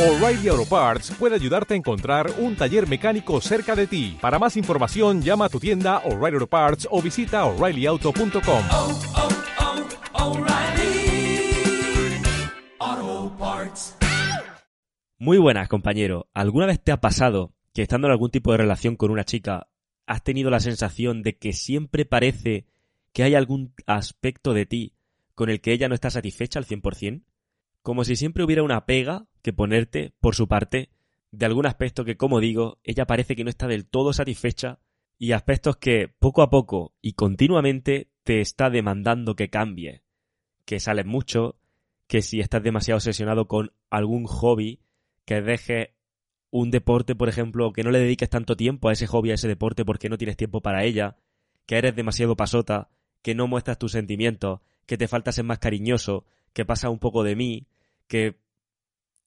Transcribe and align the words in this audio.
O'Reilly 0.00 0.48
Auto 0.48 0.64
Parts 0.64 1.10
puede 1.18 1.34
ayudarte 1.34 1.74
a 1.74 1.76
encontrar 1.76 2.32
un 2.38 2.56
taller 2.56 2.88
mecánico 2.88 3.38
cerca 3.42 3.76
de 3.76 3.86
ti. 3.86 4.16
Para 4.18 4.38
más 4.38 4.56
información, 4.56 5.20
llama 5.20 5.44
a 5.44 5.48
tu 5.50 5.60
tienda 5.60 5.98
O'Reilly 6.06 6.36
Auto 6.36 6.46
Parts 6.46 6.88
o 6.90 7.02
visita 7.02 7.44
oreillyauto.com. 7.44 8.64
oh, 8.70 8.98
oh, 12.80 13.36
Parts. 13.38 13.94
Muy 15.18 15.36
buenas, 15.36 15.68
compañero. 15.68 16.30
¿Alguna 16.32 16.64
vez 16.64 16.82
te 16.82 16.92
ha 16.92 17.02
pasado 17.02 17.52
que 17.74 17.82
estando 17.82 18.06
en 18.08 18.12
algún 18.12 18.30
tipo 18.30 18.52
de 18.52 18.56
relación 18.56 18.96
con 18.96 19.10
una 19.10 19.24
chica 19.24 19.68
has 20.06 20.24
tenido 20.24 20.48
la 20.48 20.60
sensación 20.60 21.22
de 21.22 21.36
que 21.36 21.52
siempre 21.52 22.06
parece 22.06 22.64
que 23.12 23.22
hay 23.22 23.34
algún 23.34 23.74
aspecto 23.84 24.54
de 24.54 24.64
ti 24.64 24.94
con 25.34 25.50
el 25.50 25.60
que 25.60 25.74
ella 25.74 25.88
no 25.88 25.94
está 25.94 26.08
satisfecha 26.08 26.58
al 26.58 26.64
100%? 26.64 27.22
Como 27.82 28.04
si 28.04 28.16
siempre 28.16 28.44
hubiera 28.44 28.62
una 28.62 28.86
pega 28.86 29.26
que 29.42 29.52
ponerte, 29.52 30.12
por 30.20 30.34
su 30.34 30.48
parte, 30.48 30.90
de 31.30 31.46
algún 31.46 31.66
aspecto 31.66 32.04
que, 32.04 32.16
como 32.16 32.40
digo, 32.40 32.78
ella 32.84 33.06
parece 33.06 33.36
que 33.36 33.44
no 33.44 33.50
está 33.50 33.66
del 33.66 33.86
todo 33.86 34.12
satisfecha 34.12 34.80
y 35.18 35.32
aspectos 35.32 35.76
que 35.76 36.08
poco 36.08 36.42
a 36.42 36.50
poco 36.50 36.94
y 37.00 37.12
continuamente 37.12 38.10
te 38.24 38.40
está 38.40 38.70
demandando 38.70 39.36
que 39.36 39.50
cambie. 39.50 40.02
Que 40.64 40.80
sales 40.80 41.06
mucho, 41.06 41.58
que 42.06 42.22
si 42.22 42.40
estás 42.40 42.62
demasiado 42.62 42.96
obsesionado 42.96 43.46
con 43.46 43.72
algún 43.90 44.24
hobby, 44.24 44.80
que 45.24 45.40
dejes 45.40 45.90
un 46.50 46.70
deporte, 46.70 47.14
por 47.14 47.28
ejemplo, 47.28 47.72
que 47.72 47.84
no 47.84 47.90
le 47.90 48.00
dediques 48.00 48.28
tanto 48.28 48.56
tiempo 48.56 48.88
a 48.88 48.92
ese 48.92 49.06
hobby, 49.06 49.30
a 49.30 49.34
ese 49.34 49.48
deporte, 49.48 49.84
porque 49.84 50.08
no 50.08 50.18
tienes 50.18 50.36
tiempo 50.36 50.60
para 50.60 50.84
ella, 50.84 51.16
que 51.66 51.76
eres 51.76 51.94
demasiado 51.94 52.36
pasota, 52.36 52.90
que 53.22 53.34
no 53.34 53.46
muestras 53.46 53.78
tus 53.78 53.92
sentimientos, 53.92 54.60
que 54.86 54.98
te 54.98 55.06
falta 55.06 55.30
ser 55.30 55.44
más 55.44 55.60
cariñoso, 55.60 56.24
que 56.52 56.64
pasa 56.64 56.90
un 56.90 56.98
poco 56.98 57.22
de 57.22 57.36
mí, 57.36 57.66
que 58.06 58.36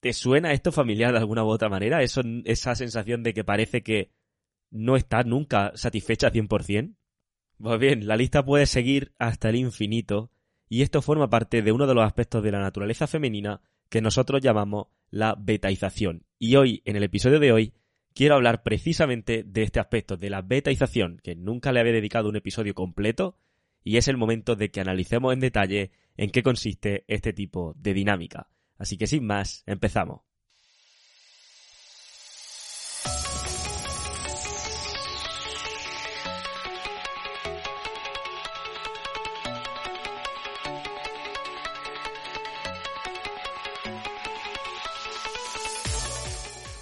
te 0.00 0.12
suena 0.12 0.52
esto 0.52 0.72
familiar 0.72 1.12
de 1.12 1.18
alguna 1.18 1.44
u 1.44 1.48
otra 1.48 1.68
manera, 1.68 2.02
esa 2.02 2.74
sensación 2.74 3.22
de 3.22 3.32
que 3.32 3.44
parece 3.44 3.82
que 3.82 4.10
no 4.70 4.96
estás 4.96 5.24
nunca 5.24 5.72
satisfecha 5.76 6.26
al 6.26 6.32
100%. 6.32 6.94
Pues 7.56 7.80
bien, 7.80 8.06
la 8.06 8.16
lista 8.16 8.44
puede 8.44 8.66
seguir 8.66 9.12
hasta 9.18 9.48
el 9.48 9.56
infinito, 9.56 10.30
y 10.68 10.82
esto 10.82 11.00
forma 11.00 11.30
parte 11.30 11.62
de 11.62 11.72
uno 11.72 11.86
de 11.86 11.94
los 11.94 12.04
aspectos 12.04 12.42
de 12.42 12.52
la 12.52 12.60
naturaleza 12.60 13.06
femenina 13.06 13.62
que 13.88 14.02
nosotros 14.02 14.40
llamamos 14.42 14.88
la 15.10 15.36
betaización. 15.38 16.24
Y 16.38 16.56
hoy, 16.56 16.82
en 16.84 16.96
el 16.96 17.04
episodio 17.04 17.38
de 17.38 17.52
hoy, 17.52 17.72
quiero 18.12 18.34
hablar 18.34 18.62
precisamente 18.62 19.44
de 19.44 19.62
este 19.62 19.80
aspecto, 19.80 20.16
de 20.16 20.30
la 20.30 20.42
betaización, 20.42 21.20
que 21.22 21.36
nunca 21.36 21.72
le 21.72 21.80
había 21.80 21.92
dedicado 21.92 22.28
un 22.28 22.36
episodio 22.36 22.74
completo, 22.74 23.38
y 23.82 23.96
es 23.98 24.08
el 24.08 24.16
momento 24.16 24.56
de 24.56 24.70
que 24.70 24.80
analicemos 24.80 25.32
en 25.32 25.40
detalle 25.40 25.92
en 26.16 26.30
qué 26.30 26.42
consiste 26.42 27.04
este 27.08 27.32
tipo 27.32 27.74
de 27.76 27.94
dinámica. 27.94 28.48
Así 28.78 28.96
que 28.96 29.06
sin 29.06 29.26
más, 29.26 29.62
empezamos. 29.66 30.22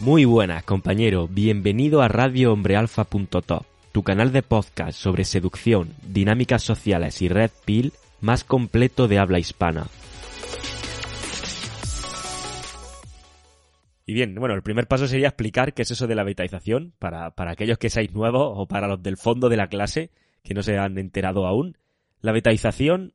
Muy 0.01 0.25
buenas, 0.25 0.65
compañero. 0.65 1.29
Bienvenido 1.29 2.03
a 2.03 2.09
radiohombrealfa.top, 2.09 3.65
tu 3.93 4.03
canal 4.03 4.33
de 4.33 4.43
podcast 4.43 4.99
sobre 4.99 5.25
seducción, 5.25 5.95
dinámicas 6.05 6.65
sociales 6.65 7.23
y 7.23 7.29
red 7.29 7.53
pill 7.65 7.93
más 8.23 8.45
completo 8.45 9.09
de 9.09 9.19
habla 9.19 9.39
hispana. 9.39 9.87
Y 14.07 14.15
bien, 14.15 14.35
bueno, 14.35 14.55
el 14.55 14.63
primer 14.63 14.89
paso 14.89 15.07
sería 15.07 15.29
explicar 15.29 15.75
qué 15.75 15.83
es 15.83 15.91
eso 15.91 16.07
de 16.07 16.15
la 16.15 16.25
betaización 16.25 16.93
para, 16.99 17.33
para 17.33 17.53
aquellos 17.53 17.79
que 17.79 17.91
seáis 17.91 18.13
nuevos 18.13 18.53
o 18.57 18.67
para 18.67 18.89
los 18.89 19.03
del 19.03 19.17
fondo 19.17 19.49
de 19.49 19.57
la 19.57 19.69
clase 19.69 20.11
que 20.43 20.55
no 20.55 20.63
se 20.63 20.79
han 20.79 20.99
enterado 20.99 21.47
aún. 21.47 21.77
La 22.21 22.33
betaización, 22.33 23.15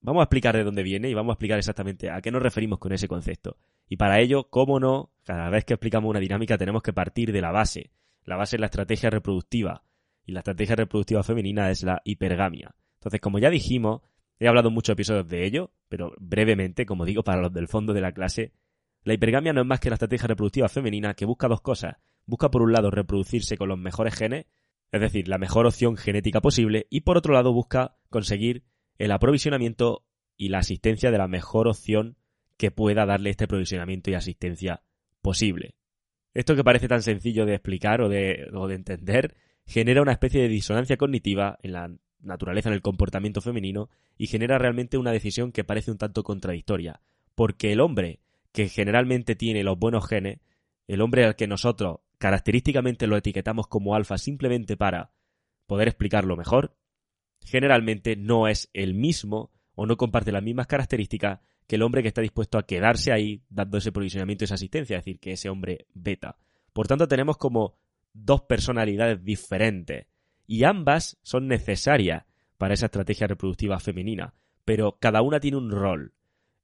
vamos 0.00 0.20
a 0.20 0.24
explicar 0.24 0.56
de 0.56 0.64
dónde 0.64 0.82
viene 0.82 1.08
y 1.08 1.14
vamos 1.14 1.32
a 1.32 1.34
explicar 1.34 1.58
exactamente 1.58 2.10
a 2.10 2.20
qué 2.20 2.30
nos 2.30 2.42
referimos 2.42 2.78
con 2.78 2.92
ese 2.92 3.08
concepto. 3.08 3.56
Y 3.88 3.96
para 3.96 4.20
ello, 4.20 4.48
cómo 4.50 4.80
no, 4.80 5.10
cada 5.24 5.50
vez 5.50 5.64
que 5.64 5.74
explicamos 5.74 6.10
una 6.10 6.20
dinámica 6.20 6.58
tenemos 6.58 6.82
que 6.82 6.92
partir 6.92 7.32
de 7.32 7.40
la 7.40 7.52
base. 7.52 7.90
La 8.24 8.36
base 8.36 8.56
es 8.56 8.60
la 8.60 8.66
estrategia 8.66 9.10
reproductiva. 9.10 9.82
Y 10.26 10.32
la 10.32 10.40
estrategia 10.40 10.76
reproductiva 10.76 11.22
femenina 11.22 11.70
es 11.70 11.82
la 11.82 12.00
hipergamia. 12.04 12.74
Entonces, 12.94 13.20
como 13.20 13.38
ya 13.38 13.50
dijimos, 13.50 14.00
he 14.38 14.48
hablado 14.48 14.68
en 14.68 14.74
muchos 14.74 14.94
episodios 14.94 15.28
de 15.28 15.44
ello, 15.44 15.72
pero 15.88 16.12
brevemente, 16.18 16.86
como 16.86 17.04
digo, 17.04 17.22
para 17.22 17.40
los 17.40 17.52
del 17.52 17.68
fondo 17.68 17.92
de 17.92 18.00
la 18.00 18.12
clase, 18.12 18.52
la 19.02 19.14
hipergamia 19.14 19.52
no 19.52 19.60
es 19.60 19.66
más 19.66 19.80
que 19.80 19.90
la 19.90 19.94
estrategia 19.94 20.28
reproductiva 20.28 20.68
femenina 20.68 21.14
que 21.14 21.26
busca 21.26 21.48
dos 21.48 21.60
cosas. 21.60 21.96
Busca 22.26 22.50
por 22.50 22.62
un 22.62 22.72
lado 22.72 22.90
reproducirse 22.90 23.56
con 23.56 23.68
los 23.68 23.78
mejores 23.78 24.14
genes, 24.14 24.46
es 24.90 25.00
decir, 25.00 25.28
la 25.28 25.38
mejor 25.38 25.66
opción 25.66 25.96
genética 25.96 26.40
posible, 26.40 26.86
y 26.88 27.02
por 27.02 27.18
otro 27.18 27.34
lado 27.34 27.52
busca 27.52 27.96
conseguir 28.08 28.64
el 28.98 29.12
aprovisionamiento 29.12 30.06
y 30.36 30.48
la 30.48 30.58
asistencia 30.58 31.10
de 31.10 31.18
la 31.18 31.28
mejor 31.28 31.68
opción 31.68 32.16
que 32.56 32.70
pueda 32.70 33.04
darle 33.04 33.30
este 33.30 33.44
aprovisionamiento 33.44 34.10
y 34.10 34.14
asistencia 34.14 34.82
posible. 35.20 35.74
Esto 36.32 36.56
que 36.56 36.64
parece 36.64 36.88
tan 36.88 37.02
sencillo 37.02 37.46
de 37.46 37.54
explicar 37.54 38.00
o 38.00 38.08
de, 38.08 38.46
o 38.52 38.66
de 38.68 38.74
entender 38.74 39.36
genera 39.66 40.02
una 40.02 40.12
especie 40.12 40.42
de 40.42 40.48
disonancia 40.48 40.96
cognitiva 40.96 41.58
en 41.62 41.72
la 41.72 41.96
naturaleza, 42.24 42.68
en 42.68 42.74
el 42.74 42.82
comportamiento 42.82 43.40
femenino, 43.40 43.88
y 44.16 44.26
genera 44.26 44.58
realmente 44.58 44.98
una 44.98 45.12
decisión 45.12 45.52
que 45.52 45.64
parece 45.64 45.90
un 45.90 45.98
tanto 45.98 46.22
contradictoria. 46.22 47.00
Porque 47.34 47.72
el 47.72 47.80
hombre 47.80 48.20
que 48.52 48.68
generalmente 48.68 49.34
tiene 49.34 49.64
los 49.64 49.78
buenos 49.78 50.06
genes, 50.06 50.40
el 50.86 51.00
hombre 51.00 51.24
al 51.24 51.36
que 51.36 51.46
nosotros 51.46 51.98
característicamente 52.18 53.06
lo 53.06 53.16
etiquetamos 53.16 53.66
como 53.66 53.94
alfa 53.94 54.16
simplemente 54.18 54.76
para 54.76 55.12
poder 55.66 55.88
explicarlo 55.88 56.36
mejor, 56.36 56.76
generalmente 57.40 58.16
no 58.16 58.48
es 58.48 58.70
el 58.72 58.94
mismo 58.94 59.50
o 59.74 59.86
no 59.86 59.96
comparte 59.96 60.32
las 60.32 60.42
mismas 60.42 60.66
características 60.66 61.40
que 61.66 61.76
el 61.76 61.82
hombre 61.82 62.02
que 62.02 62.08
está 62.08 62.20
dispuesto 62.20 62.58
a 62.58 62.66
quedarse 62.66 63.12
ahí 63.12 63.42
dando 63.48 63.78
ese 63.78 63.92
provisionamiento 63.92 64.44
y 64.44 64.46
esa 64.46 64.54
asistencia, 64.54 64.98
es 64.98 65.04
decir, 65.04 65.18
que 65.18 65.32
ese 65.32 65.48
hombre 65.48 65.86
beta. 65.94 66.36
Por 66.72 66.86
tanto, 66.86 67.08
tenemos 67.08 67.36
como 67.36 67.74
dos 68.12 68.42
personalidades 68.42 69.24
diferentes 69.24 70.06
y 70.46 70.64
ambas 70.64 71.18
son 71.22 71.48
necesarias 71.48 72.24
para 72.58 72.74
esa 72.74 72.86
estrategia 72.86 73.26
reproductiva 73.26 73.80
femenina, 73.80 74.34
pero 74.64 74.98
cada 75.00 75.22
una 75.22 75.40
tiene 75.40 75.56
un 75.56 75.70
rol. 75.70 76.14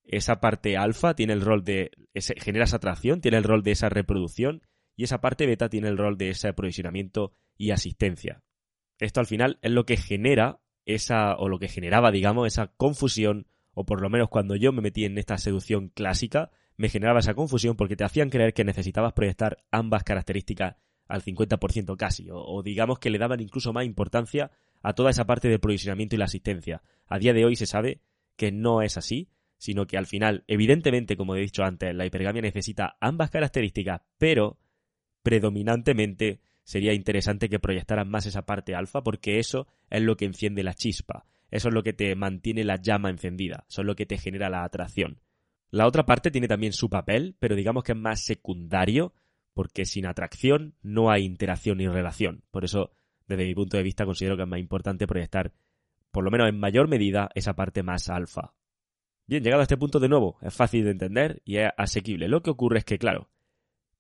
Esa 0.05 0.41
parte 0.41 0.77
alfa 0.77 1.15
tiene 1.15 1.33
el 1.33 1.41
rol 1.41 1.65
de 1.65 1.91
genera 2.39 2.65
esa 2.65 2.77
atracción, 2.77 3.21
tiene 3.21 3.39
el 3.39 3.45
rol 3.45 3.63
de 3.63 3.73
esa 3.73 3.89
reproducción 3.89 4.63
y 4.97 5.05
esa 5.05 5.21
parte 5.21 5.47
beta 5.47 5.69
tiene 5.69 5.89
el 5.89 5.99
rol 5.99 6.19
de 6.19 6.31
ese 6.31 6.49
aprovisionamiento 6.49 7.33
y 7.57 7.71
asistencia. 7.71 8.43
Esto 8.99 9.21
al 9.21 9.27
final 9.27 9.59
es 9.63 9.71
lo 9.71 9.87
que 9.87 9.97
genera 9.97 10.61
esa 10.85 11.37
o 11.37 11.49
lo 11.49 11.59
que 11.59 11.69
generaba, 11.69 12.11
digamos, 12.11 12.47
esa 12.47 12.69
confusión 12.69 13.47
o 13.73 13.87
por 13.87 14.03
lo 14.03 14.11
menos 14.11 14.29
cuando 14.29 14.57
yo 14.57 14.73
me 14.73 14.83
metí 14.83 15.05
en 15.05 15.17
esta 15.17 15.39
seducción 15.39 15.89
clásica, 15.89 16.51
me 16.77 16.89
generaba 16.89 17.21
esa 17.21 17.35
confusión 17.35 17.77
porque 17.77 17.97
te 17.97 18.05
hacían 18.05 18.31
creer 18.31 18.53
que 18.53 18.65
necesitabas 18.65 19.13
proyectar 19.13 19.59
ambas 19.71 20.03
características 20.03 20.77
al 21.11 21.23
50% 21.23 21.97
casi, 21.97 22.29
o, 22.31 22.63
digamos 22.63 22.99
que 22.99 23.11
le 23.11 23.19
daban 23.19 23.41
incluso 23.41 23.73
más 23.73 23.85
importancia 23.85 24.51
a 24.83 24.95
toda 24.95 25.11
esa 25.11 25.27
parte 25.27 25.49
del 25.49 25.61
provisionamiento 25.61 26.15
y 26.15 26.19
la 26.19 26.25
asistencia. 26.25 26.83
A 27.07 27.19
día 27.19 27.33
de 27.33 27.45
hoy 27.45 27.57
se 27.57 27.67
sabe 27.67 28.01
que 28.37 28.53
no 28.53 28.81
es 28.83 28.97
así, 28.97 29.29
sino 29.59 29.87
que 29.87 29.99
al 29.99 30.07
final, 30.07 30.45
evidentemente, 30.47 31.17
como 31.17 31.35
he 31.35 31.41
dicho 31.41 31.65
antes, 31.65 31.95
la 31.95 32.07
hipergamia 32.07 32.41
necesita 32.41 32.97
ambas 33.01 33.31
características, 33.31 34.01
pero 34.17 34.59
predominantemente 35.23 36.41
sería 36.65 36.95
interesante 36.95 37.49
que 37.49 37.59
proyectaran 37.59 38.09
más 38.09 38.27
esa 38.27 38.47
parte 38.47 38.75
alfa 38.75 39.03
porque 39.03 39.39
eso 39.39 39.67
es 39.91 40.03
lo 40.03 40.17
que 40.17 40.25
enciende 40.25 40.63
la 40.63 40.75
chispa, 40.75 41.27
eso 41.51 41.69
es 41.69 41.75
lo 41.75 41.83
que 41.83 41.93
te 41.93 42.15
mantiene 42.15 42.65
la 42.65 42.77
llama 42.77 43.11
encendida, 43.11 43.67
eso 43.69 43.83
es 43.83 43.87
lo 43.87 43.97
que 43.97 44.07
te 44.07 44.17
genera 44.17 44.49
la 44.49 44.65
atracción. 44.65 45.21
La 45.71 45.87
otra 45.87 46.07
parte 46.07 46.31
tiene 46.31 46.49
también 46.49 46.73
su 46.73 46.89
papel, 46.89 47.37
pero 47.39 47.55
digamos 47.55 47.85
que 47.85 47.93
es 47.93 47.99
más 47.99 48.25
secundario, 48.25 49.13
porque 49.55 49.85
sin 49.85 50.07
atracción 50.07 50.75
no 50.83 51.11
hay 51.11 51.25
interacción 51.25 51.79
ni 51.79 51.89
relación. 51.89 52.45
Por 52.51 52.65
eso, 52.65 52.93
desde 53.27 53.45
mi 53.45 53.55
punto 53.55 53.77
de 53.77 53.83
vista, 53.83 54.05
considero 54.05 54.37
que 54.37 54.43
es 54.43 54.49
más 54.49 54.61
importante 54.61 55.07
proyectar, 55.07 55.53
por 56.11 56.25
lo 56.25 56.31
menos 56.31 56.49
en 56.49 56.59
mayor 56.59 56.89
medida, 56.89 57.31
esa 57.35 57.55
parte 57.55 57.83
más 57.83 58.09
alfa. 58.09 58.55
Bien, 59.27 59.45
llegado 59.45 59.61
a 59.61 59.65
este 59.65 59.77
punto 59.77 60.01
de 60.01 60.09
nuevo, 60.09 60.39
es 60.43 60.53
fácil 60.53 60.85
de 60.85 60.91
entender 60.91 61.41
y 61.45 61.59
es 61.59 61.71
asequible. 61.77 62.29
Lo 62.29 62.43
que 62.43 62.51
ocurre 62.51 62.79
es 62.79 62.85
que, 62.85 62.99
claro, 62.99 63.29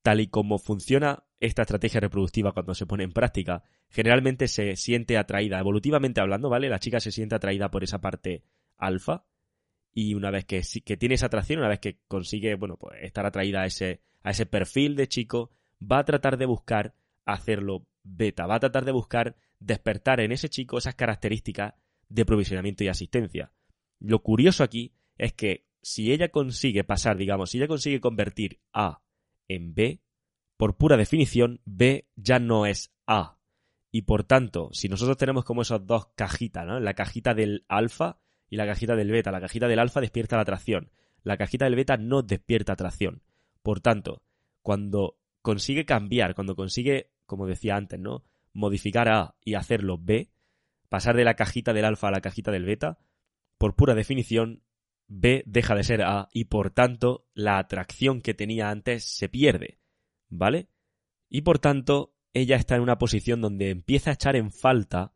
tal 0.02 0.20
y 0.20 0.26
como 0.26 0.58
funciona 0.58 1.24
esta 1.38 1.62
estrategia 1.62 2.00
reproductiva 2.00 2.52
cuando 2.52 2.74
se 2.74 2.86
pone 2.86 3.04
en 3.04 3.12
práctica, 3.12 3.62
generalmente 3.88 4.48
se 4.48 4.76
siente 4.76 5.16
atraída, 5.16 5.58
evolutivamente 5.58 6.20
hablando, 6.20 6.48
¿vale? 6.50 6.68
La 6.68 6.80
chica 6.80 7.00
se 7.00 7.12
siente 7.12 7.34
atraída 7.34 7.70
por 7.70 7.84
esa 7.84 8.00
parte 8.00 8.42
alfa 8.76 9.24
y 9.92 10.14
una 10.14 10.30
vez 10.30 10.44
que, 10.44 10.62
que 10.84 10.96
tiene 10.96 11.14
esa 11.14 11.26
atracción, 11.26 11.60
una 11.60 11.68
vez 11.68 11.80
que 11.80 11.98
consigue, 12.06 12.54
bueno, 12.54 12.76
pues 12.76 12.98
estar 13.02 13.26
atraída 13.26 13.62
a 13.62 13.66
ese, 13.66 14.00
a 14.22 14.30
ese 14.30 14.46
perfil 14.46 14.96
de 14.96 15.08
chico, 15.08 15.50
va 15.80 15.98
a 15.98 16.04
tratar 16.04 16.36
de 16.36 16.46
buscar 16.46 16.94
hacerlo 17.24 17.86
beta, 18.02 18.46
va 18.46 18.56
a 18.56 18.60
tratar 18.60 18.84
de 18.84 18.92
buscar 18.92 19.36
despertar 19.58 20.20
en 20.20 20.32
ese 20.32 20.48
chico 20.48 20.78
esas 20.78 20.94
características 20.94 21.74
de 22.08 22.24
provisionamiento 22.24 22.84
y 22.84 22.88
asistencia. 22.88 23.52
Lo 23.98 24.22
curioso 24.22 24.64
aquí 24.64 24.94
es 25.16 25.32
que 25.32 25.66
si 25.82 26.12
ella 26.12 26.30
consigue 26.30 26.84
pasar, 26.84 27.16
digamos, 27.16 27.50
si 27.50 27.58
ella 27.58 27.68
consigue 27.68 28.00
convertir 28.00 28.60
a 28.72 29.02
en 29.48 29.74
B, 29.74 30.00
por 30.56 30.76
pura 30.76 30.96
definición, 30.96 31.60
B 31.64 32.08
ya 32.16 32.38
no 32.38 32.66
es 32.66 32.92
A. 33.06 33.38
Y 33.90 34.02
por 34.02 34.24
tanto, 34.24 34.70
si 34.72 34.88
nosotros 34.88 35.16
tenemos 35.16 35.44
como 35.44 35.62
esos 35.62 35.86
dos 35.86 36.08
cajitas, 36.14 36.66
¿no? 36.66 36.78
La 36.80 36.94
cajita 36.94 37.34
del 37.34 37.64
alfa 37.68 38.20
y 38.48 38.56
la 38.56 38.66
cajita 38.66 38.94
del 38.94 39.10
beta. 39.10 39.32
La 39.32 39.40
cajita 39.40 39.68
del 39.68 39.78
alfa 39.78 40.00
despierta 40.00 40.36
la 40.36 40.42
atracción. 40.42 40.90
La 41.22 41.36
cajita 41.36 41.64
del 41.64 41.76
beta 41.76 41.96
no 41.96 42.22
despierta 42.22 42.74
atracción. 42.74 43.22
Por 43.62 43.80
tanto, 43.80 44.22
cuando 44.62 45.18
consigue 45.42 45.84
cambiar, 45.84 46.34
cuando 46.34 46.56
consigue, 46.56 47.10
como 47.26 47.46
decía 47.46 47.76
antes, 47.76 47.98
¿no? 47.98 48.24
Modificar 48.52 49.08
A 49.08 49.36
y 49.44 49.54
hacerlo 49.54 49.98
B, 49.98 50.30
pasar 50.88 51.16
de 51.16 51.24
la 51.24 51.34
cajita 51.34 51.72
del 51.72 51.84
alfa 51.84 52.08
a 52.08 52.12
la 52.12 52.20
cajita 52.20 52.50
del 52.50 52.64
beta, 52.64 52.98
por 53.58 53.76
pura 53.76 53.94
definición, 53.94 54.62
B 55.06 55.42
deja 55.46 55.74
de 55.74 55.84
ser 55.84 56.02
A 56.02 56.28
y 56.32 56.44
por 56.44 56.70
tanto 56.70 57.26
la 57.34 57.58
atracción 57.58 58.20
que 58.20 58.34
tenía 58.34 58.70
antes 58.70 59.04
se 59.04 59.28
pierde. 59.28 59.80
¿Vale? 60.28 60.68
Y 61.28 61.42
por 61.42 61.58
tanto, 61.58 62.14
ella 62.32 62.56
está 62.56 62.76
en 62.76 62.82
una 62.82 62.98
posición 62.98 63.40
donde 63.40 63.70
empieza 63.70 64.10
a 64.10 64.14
echar 64.14 64.36
en 64.36 64.52
falta 64.52 65.12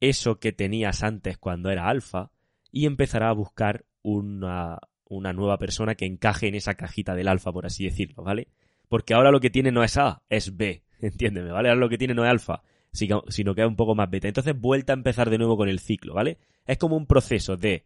eso 0.00 0.38
que 0.38 0.52
tenías 0.52 1.02
antes 1.02 1.38
cuando 1.38 1.70
era 1.70 1.88
alfa 1.88 2.32
y 2.70 2.86
empezará 2.86 3.30
a 3.30 3.34
buscar 3.34 3.86
una, 4.02 4.78
una 5.10 5.32
nueva 5.32 5.58
persona 5.58 5.96
que 5.96 6.06
encaje 6.06 6.48
en 6.48 6.54
esa 6.54 6.74
cajita 6.74 7.14
del 7.14 7.28
alfa, 7.28 7.52
por 7.52 7.66
así 7.66 7.84
decirlo, 7.84 8.22
¿vale? 8.22 8.48
Porque 8.88 9.12
ahora 9.12 9.30
lo 9.30 9.40
que 9.40 9.50
tiene 9.50 9.72
no 9.72 9.82
es 9.82 9.98
A, 9.98 10.22
es 10.30 10.56
B, 10.56 10.84
entiéndeme, 11.00 11.50
¿vale? 11.50 11.68
Ahora 11.68 11.80
lo 11.80 11.88
que 11.88 11.98
tiene 11.98 12.14
no 12.14 12.24
es 12.24 12.30
alfa, 12.30 12.62
sino 12.92 13.54
que 13.54 13.60
es 13.60 13.66
un 13.66 13.76
poco 13.76 13.94
más 13.94 14.08
beta. 14.08 14.28
Entonces 14.28 14.58
vuelta 14.58 14.92
a 14.92 14.96
empezar 14.96 15.28
de 15.28 15.38
nuevo 15.38 15.56
con 15.56 15.68
el 15.68 15.80
ciclo, 15.80 16.14
¿vale? 16.14 16.38
Es 16.64 16.78
como 16.78 16.96
un 16.96 17.06
proceso 17.06 17.56
de 17.56 17.84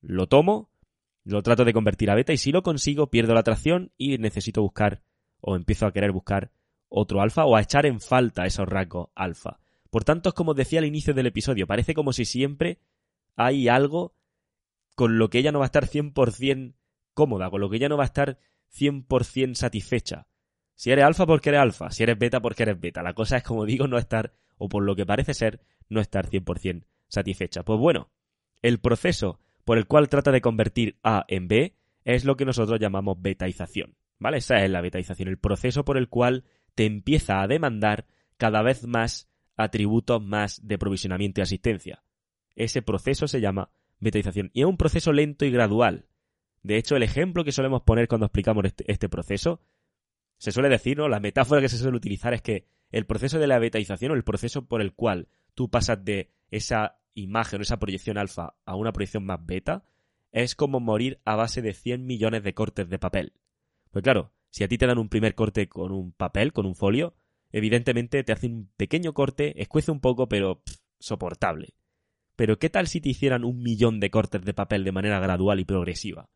lo 0.00 0.26
tomo, 0.26 0.70
lo 1.24 1.42
trato 1.42 1.64
de 1.64 1.74
convertir 1.74 2.10
a 2.10 2.14
beta 2.14 2.32
y 2.32 2.38
si 2.38 2.52
lo 2.52 2.62
consigo 2.62 3.10
pierdo 3.10 3.34
la 3.34 3.40
atracción 3.40 3.92
y 3.98 4.16
necesito 4.18 4.62
buscar 4.62 5.02
o 5.40 5.56
empiezo 5.56 5.86
a 5.86 5.92
querer 5.92 6.10
buscar 6.10 6.50
otro 6.88 7.20
alfa 7.20 7.44
o 7.44 7.54
a 7.54 7.60
echar 7.60 7.84
en 7.84 8.00
falta 8.00 8.46
esos 8.46 8.66
rasgos 8.66 9.10
alfa. 9.14 9.58
Por 9.90 10.04
tanto, 10.04 10.30
es 10.30 10.34
como 10.34 10.54
decía 10.54 10.78
al 10.78 10.86
inicio 10.86 11.12
del 11.12 11.26
episodio, 11.26 11.66
parece 11.66 11.94
como 11.94 12.12
si 12.12 12.24
siempre 12.24 12.78
hay 13.36 13.68
algo 13.68 14.14
con 14.94 15.18
lo 15.18 15.30
que 15.30 15.38
ella 15.38 15.52
no 15.52 15.58
va 15.58 15.64
a 15.64 15.72
estar 15.72 15.86
100% 15.86 16.74
cómoda, 17.14 17.50
con 17.50 17.60
lo 17.60 17.70
que 17.70 17.76
ella 17.76 17.88
no 17.88 17.96
va 17.96 18.04
a 18.04 18.06
estar 18.06 18.38
100% 18.74 19.54
satisfecha. 19.54 20.26
Si 20.74 20.90
eres 20.90 21.04
alfa, 21.04 21.26
porque 21.26 21.50
eres 21.50 21.60
alfa. 21.60 21.90
Si 21.90 22.02
eres 22.02 22.18
beta, 22.18 22.40
porque 22.40 22.62
eres 22.62 22.80
beta. 22.80 23.02
La 23.02 23.12
cosa 23.12 23.36
es, 23.36 23.42
como 23.42 23.66
digo, 23.66 23.86
no 23.86 23.98
estar, 23.98 24.32
o 24.56 24.68
por 24.68 24.82
lo 24.82 24.96
que 24.96 25.04
parece 25.04 25.34
ser, 25.34 25.60
no 25.88 26.00
estar 26.00 26.28
100% 26.28 26.84
satisfecha. 27.08 27.62
Pues 27.64 27.78
bueno, 27.78 28.10
el 28.62 28.78
proceso 28.78 29.40
por 29.64 29.78
el 29.78 29.86
cual 29.86 30.08
trata 30.08 30.32
de 30.32 30.40
convertir 30.40 30.98
A 31.02 31.24
en 31.28 31.48
B 31.48 31.76
es 32.04 32.24
lo 32.24 32.36
que 32.36 32.44
nosotros 32.44 32.80
llamamos 32.80 33.20
betaización. 33.20 33.96
¿Vale? 34.18 34.38
Esa 34.38 34.64
es 34.64 34.70
la 34.70 34.80
betaización, 34.80 35.28
el 35.28 35.38
proceso 35.38 35.84
por 35.84 35.96
el 35.96 36.08
cual 36.08 36.44
te 36.74 36.84
empieza 36.84 37.40
a 37.40 37.46
demandar 37.46 38.06
cada 38.36 38.62
vez 38.62 38.86
más 38.86 39.30
atributos 39.56 40.22
más 40.22 40.66
de 40.66 40.78
provisionamiento 40.78 41.40
y 41.40 41.42
asistencia. 41.42 42.02
Ese 42.54 42.82
proceso 42.82 43.28
se 43.28 43.40
llama 43.40 43.70
betaización 44.00 44.50
y 44.52 44.62
es 44.62 44.66
un 44.66 44.76
proceso 44.76 45.12
lento 45.12 45.44
y 45.44 45.50
gradual. 45.50 46.06
De 46.62 46.76
hecho, 46.76 46.96
el 46.96 47.02
ejemplo 47.02 47.44
que 47.44 47.52
solemos 47.52 47.82
poner 47.82 48.08
cuando 48.08 48.26
explicamos 48.26 48.64
este, 48.64 48.90
este 48.90 49.08
proceso, 49.08 49.60
se 50.36 50.52
suele 50.52 50.68
decir, 50.68 50.96
¿no? 50.96 51.08
La 51.08 51.20
metáfora 51.20 51.60
que 51.60 51.68
se 51.68 51.78
suele 51.78 51.96
utilizar 51.96 52.34
es 52.34 52.42
que 52.42 52.66
el 52.90 53.06
proceso 53.06 53.38
de 53.38 53.46
la 53.46 53.58
betaización 53.58 54.12
o 54.12 54.14
el 54.14 54.24
proceso 54.24 54.66
por 54.66 54.80
el 54.80 54.94
cual 54.94 55.28
tú 55.54 55.70
pasas 55.70 56.04
de 56.04 56.30
esa 56.50 56.98
imagen 57.14 57.60
o 57.60 57.62
esa 57.62 57.78
proyección 57.78 58.18
alfa 58.18 58.54
a 58.64 58.76
una 58.76 58.92
proyección 58.92 59.24
más 59.24 59.44
beta 59.44 59.84
es 60.32 60.54
como 60.54 60.80
morir 60.80 61.20
a 61.24 61.36
base 61.36 61.62
de 61.62 61.74
100 61.74 62.06
millones 62.06 62.42
de 62.42 62.54
cortes 62.54 62.88
de 62.88 62.98
papel. 62.98 63.32
Pues 63.90 64.02
claro, 64.02 64.32
si 64.50 64.64
a 64.64 64.68
ti 64.68 64.78
te 64.78 64.86
dan 64.86 64.98
un 64.98 65.08
primer 65.08 65.34
corte 65.34 65.68
con 65.68 65.92
un 65.92 66.12
papel, 66.12 66.52
con 66.52 66.66
un 66.66 66.74
folio, 66.74 67.14
evidentemente 67.52 68.22
te 68.24 68.32
hacen 68.32 68.54
un 68.54 68.70
pequeño 68.76 69.12
corte, 69.12 69.60
escuece 69.60 69.90
un 69.90 70.00
poco, 70.00 70.28
pero 70.28 70.62
soportable. 70.98 71.74
Pero 72.40 72.58
¿qué 72.58 72.70
tal 72.70 72.86
si 72.86 73.02
te 73.02 73.10
hicieran 73.10 73.44
un 73.44 73.62
millón 73.62 74.00
de 74.00 74.08
cortes 74.08 74.42
de 74.42 74.54
papel 74.54 74.82
de 74.82 74.92
manera 74.92 75.20
gradual 75.20 75.60
y 75.60 75.66
progresiva? 75.66 76.30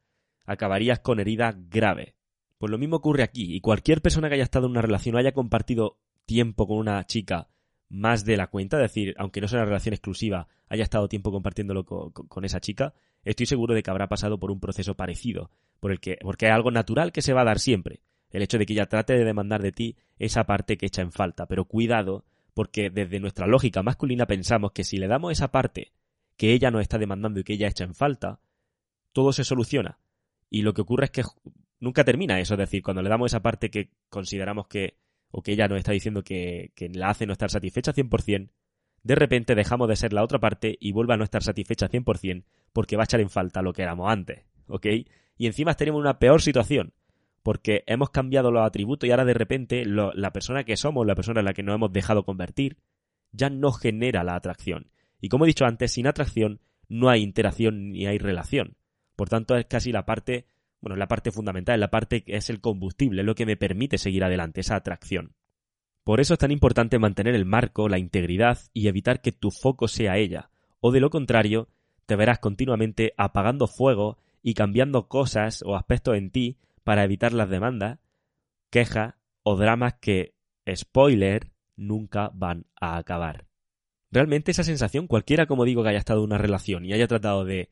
Acabarías 0.44 1.00
con 1.00 1.18
heridas 1.18 1.56
graves. 1.70 2.12
Pues 2.58 2.70
lo 2.70 2.76
mismo 2.76 2.96
ocurre 2.96 3.22
aquí, 3.22 3.56
y 3.56 3.62
cualquier 3.62 4.02
persona 4.02 4.28
que 4.28 4.34
haya 4.34 4.44
estado 4.44 4.66
en 4.66 4.72
una 4.72 4.82
relación 4.82 5.14
o 5.14 5.18
haya 5.18 5.32
compartido 5.32 5.96
tiempo 6.26 6.66
con 6.66 6.76
una 6.76 7.02
chica 7.06 7.48
más 7.88 8.26
de 8.26 8.36
la 8.36 8.48
cuenta, 8.48 8.76
es 8.76 8.82
decir, 8.82 9.14
aunque 9.16 9.40
no 9.40 9.48
sea 9.48 9.60
una 9.60 9.64
relación 9.64 9.94
exclusiva, 9.94 10.46
haya 10.68 10.82
estado 10.82 11.08
tiempo 11.08 11.32
compartiéndolo 11.32 11.86
con, 11.86 12.44
esa 12.44 12.60
chica, 12.60 12.92
estoy 13.22 13.46
seguro 13.46 13.72
de 13.74 13.82
que 13.82 13.90
habrá 13.90 14.06
pasado 14.06 14.38
por 14.38 14.50
un 14.50 14.60
proceso 14.60 14.96
parecido, 14.96 15.50
por 15.80 15.90
el 15.90 16.00
que, 16.00 16.18
porque 16.20 16.44
es 16.44 16.52
algo 16.52 16.70
natural 16.70 17.12
que 17.12 17.22
se 17.22 17.32
va 17.32 17.40
a 17.40 17.44
dar 17.44 17.60
siempre 17.60 18.02
el 18.28 18.42
hecho 18.42 18.58
de 18.58 18.66
que 18.66 18.74
ella 18.74 18.90
trate 18.90 19.14
de 19.14 19.24
demandar 19.24 19.62
de 19.62 19.72
ti 19.72 19.96
esa 20.18 20.44
parte 20.44 20.76
que 20.76 20.84
echa 20.84 21.00
en 21.00 21.12
falta. 21.12 21.46
Pero 21.46 21.64
cuidado, 21.64 22.26
porque 22.54 22.90
desde 22.90 23.20
nuestra 23.20 23.46
lógica 23.46 23.82
masculina 23.82 24.26
pensamos 24.26 24.72
que 24.72 24.84
si 24.84 24.96
le 24.96 25.08
damos 25.08 25.32
esa 25.32 25.50
parte 25.50 25.92
que 26.36 26.52
ella 26.52 26.70
nos 26.70 26.82
está 26.82 26.98
demandando 26.98 27.40
y 27.40 27.44
que 27.44 27.54
ella 27.54 27.68
echa 27.68 27.84
en 27.84 27.94
falta, 27.94 28.40
todo 29.12 29.32
se 29.32 29.44
soluciona. 29.44 29.98
Y 30.50 30.62
lo 30.62 30.72
que 30.72 30.82
ocurre 30.82 31.06
es 31.06 31.10
que 31.10 31.22
nunca 31.80 32.04
termina 32.04 32.40
eso, 32.40 32.54
es 32.54 32.58
decir, 32.58 32.82
cuando 32.82 33.02
le 33.02 33.08
damos 33.08 33.30
esa 33.30 33.42
parte 33.42 33.70
que 33.70 33.90
consideramos 34.08 34.66
que, 34.68 34.96
o 35.30 35.42
que 35.42 35.52
ella 35.52 35.68
nos 35.68 35.78
está 35.78 35.92
diciendo 35.92 36.22
que, 36.22 36.72
la 36.94 37.10
hace 37.10 37.26
no 37.26 37.32
estar 37.32 37.50
satisfecha 37.50 37.92
100%, 37.92 38.50
de 39.02 39.14
repente 39.14 39.54
dejamos 39.54 39.88
de 39.88 39.96
ser 39.96 40.12
la 40.12 40.24
otra 40.24 40.38
parte 40.38 40.76
y 40.80 40.92
vuelve 40.92 41.14
a 41.14 41.16
no 41.16 41.24
estar 41.24 41.42
satisfecha 41.42 41.88
100% 41.88 42.44
porque 42.72 42.96
va 42.96 43.02
a 43.02 43.04
echar 43.04 43.20
en 43.20 43.30
falta 43.30 43.62
lo 43.62 43.72
que 43.72 43.82
éramos 43.82 44.10
antes, 44.10 44.44
¿ok? 44.66 44.86
Y 45.36 45.46
encima 45.46 45.74
tenemos 45.74 46.00
una 46.00 46.18
peor 46.18 46.40
situación, 46.40 46.94
porque 47.44 47.84
hemos 47.86 48.08
cambiado 48.08 48.50
los 48.50 48.66
atributos 48.66 49.06
y 49.06 49.10
ahora 49.10 49.26
de 49.26 49.34
repente 49.34 49.84
la 49.84 50.32
persona 50.32 50.64
que 50.64 50.78
somos, 50.78 51.06
la 51.06 51.14
persona 51.14 51.40
en 51.40 51.44
la 51.44 51.52
que 51.52 51.62
nos 51.62 51.74
hemos 51.74 51.92
dejado 51.92 52.24
convertir, 52.24 52.78
ya 53.32 53.50
no 53.50 53.70
genera 53.70 54.24
la 54.24 54.34
atracción. 54.34 54.90
Y 55.20 55.28
como 55.28 55.44
he 55.44 55.48
dicho 55.48 55.66
antes, 55.66 55.92
sin 55.92 56.06
atracción 56.06 56.60
no 56.88 57.10
hay 57.10 57.22
interacción 57.22 57.92
ni 57.92 58.06
hay 58.06 58.16
relación. 58.16 58.78
Por 59.14 59.28
tanto, 59.28 59.56
es 59.56 59.66
casi 59.66 59.92
la 59.92 60.06
parte, 60.06 60.46
bueno, 60.80 60.96
la 60.96 61.06
parte 61.06 61.32
fundamental, 61.32 61.78
la 61.78 61.90
parte 61.90 62.24
que 62.24 62.36
es 62.36 62.48
el 62.48 62.62
combustible, 62.62 63.22
lo 63.22 63.34
que 63.34 63.44
me 63.44 63.58
permite 63.58 63.98
seguir 63.98 64.24
adelante, 64.24 64.62
esa 64.62 64.76
atracción. 64.76 65.34
Por 66.02 66.20
eso 66.20 66.32
es 66.32 66.40
tan 66.40 66.50
importante 66.50 66.98
mantener 66.98 67.34
el 67.34 67.44
marco, 67.44 67.90
la 67.90 67.98
integridad 67.98 68.58
y 68.72 68.88
evitar 68.88 69.20
que 69.20 69.32
tu 69.32 69.50
foco 69.50 69.86
sea 69.86 70.16
ella, 70.16 70.48
o 70.80 70.92
de 70.92 71.00
lo 71.00 71.10
contrario, 71.10 71.68
te 72.06 72.16
verás 72.16 72.38
continuamente 72.38 73.12
apagando 73.18 73.66
fuego 73.66 74.16
y 74.42 74.54
cambiando 74.54 75.08
cosas 75.08 75.62
o 75.66 75.76
aspectos 75.76 76.16
en 76.16 76.30
ti 76.30 76.56
para 76.84 77.04
evitar 77.04 77.32
las 77.32 77.50
demandas, 77.50 77.98
quejas 78.70 79.14
o 79.42 79.56
dramas 79.56 79.94
que, 80.00 80.34
spoiler, 80.72 81.50
nunca 81.76 82.30
van 82.34 82.66
a 82.76 82.96
acabar. 82.96 83.46
Realmente 84.10 84.52
esa 84.52 84.62
sensación, 84.62 85.08
cualquiera 85.08 85.46
como 85.46 85.64
digo 85.64 85.82
que 85.82 85.88
haya 85.88 85.98
estado 85.98 86.20
en 86.20 86.26
una 86.26 86.38
relación 86.38 86.84
y 86.84 86.92
haya 86.92 87.08
tratado 87.08 87.44
de 87.44 87.70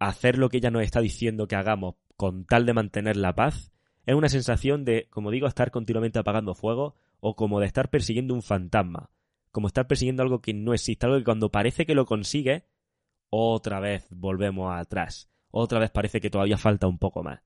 hacer 0.00 0.38
lo 0.38 0.48
que 0.48 0.56
ella 0.56 0.70
nos 0.70 0.82
está 0.82 1.00
diciendo 1.00 1.46
que 1.46 1.56
hagamos 1.56 1.94
con 2.16 2.44
tal 2.44 2.66
de 2.66 2.74
mantener 2.74 3.16
la 3.16 3.34
paz, 3.34 3.72
es 4.06 4.14
una 4.14 4.28
sensación 4.28 4.84
de, 4.84 5.08
como 5.10 5.30
digo, 5.30 5.46
estar 5.46 5.70
continuamente 5.70 6.18
apagando 6.18 6.54
fuego 6.54 6.94
o 7.20 7.36
como 7.36 7.60
de 7.60 7.66
estar 7.66 7.90
persiguiendo 7.90 8.34
un 8.34 8.42
fantasma, 8.42 9.10
como 9.50 9.68
estar 9.68 9.86
persiguiendo 9.86 10.22
algo 10.22 10.40
que 10.40 10.52
no 10.52 10.74
existe, 10.74 11.06
algo 11.06 11.18
que 11.18 11.24
cuando 11.24 11.50
parece 11.50 11.86
que 11.86 11.94
lo 11.94 12.06
consigue, 12.06 12.66
otra 13.30 13.80
vez 13.80 14.06
volvemos 14.10 14.74
atrás, 14.74 15.30
otra 15.50 15.78
vez 15.78 15.90
parece 15.90 16.20
que 16.20 16.30
todavía 16.30 16.58
falta 16.58 16.86
un 16.86 16.98
poco 16.98 17.22
más. 17.22 17.40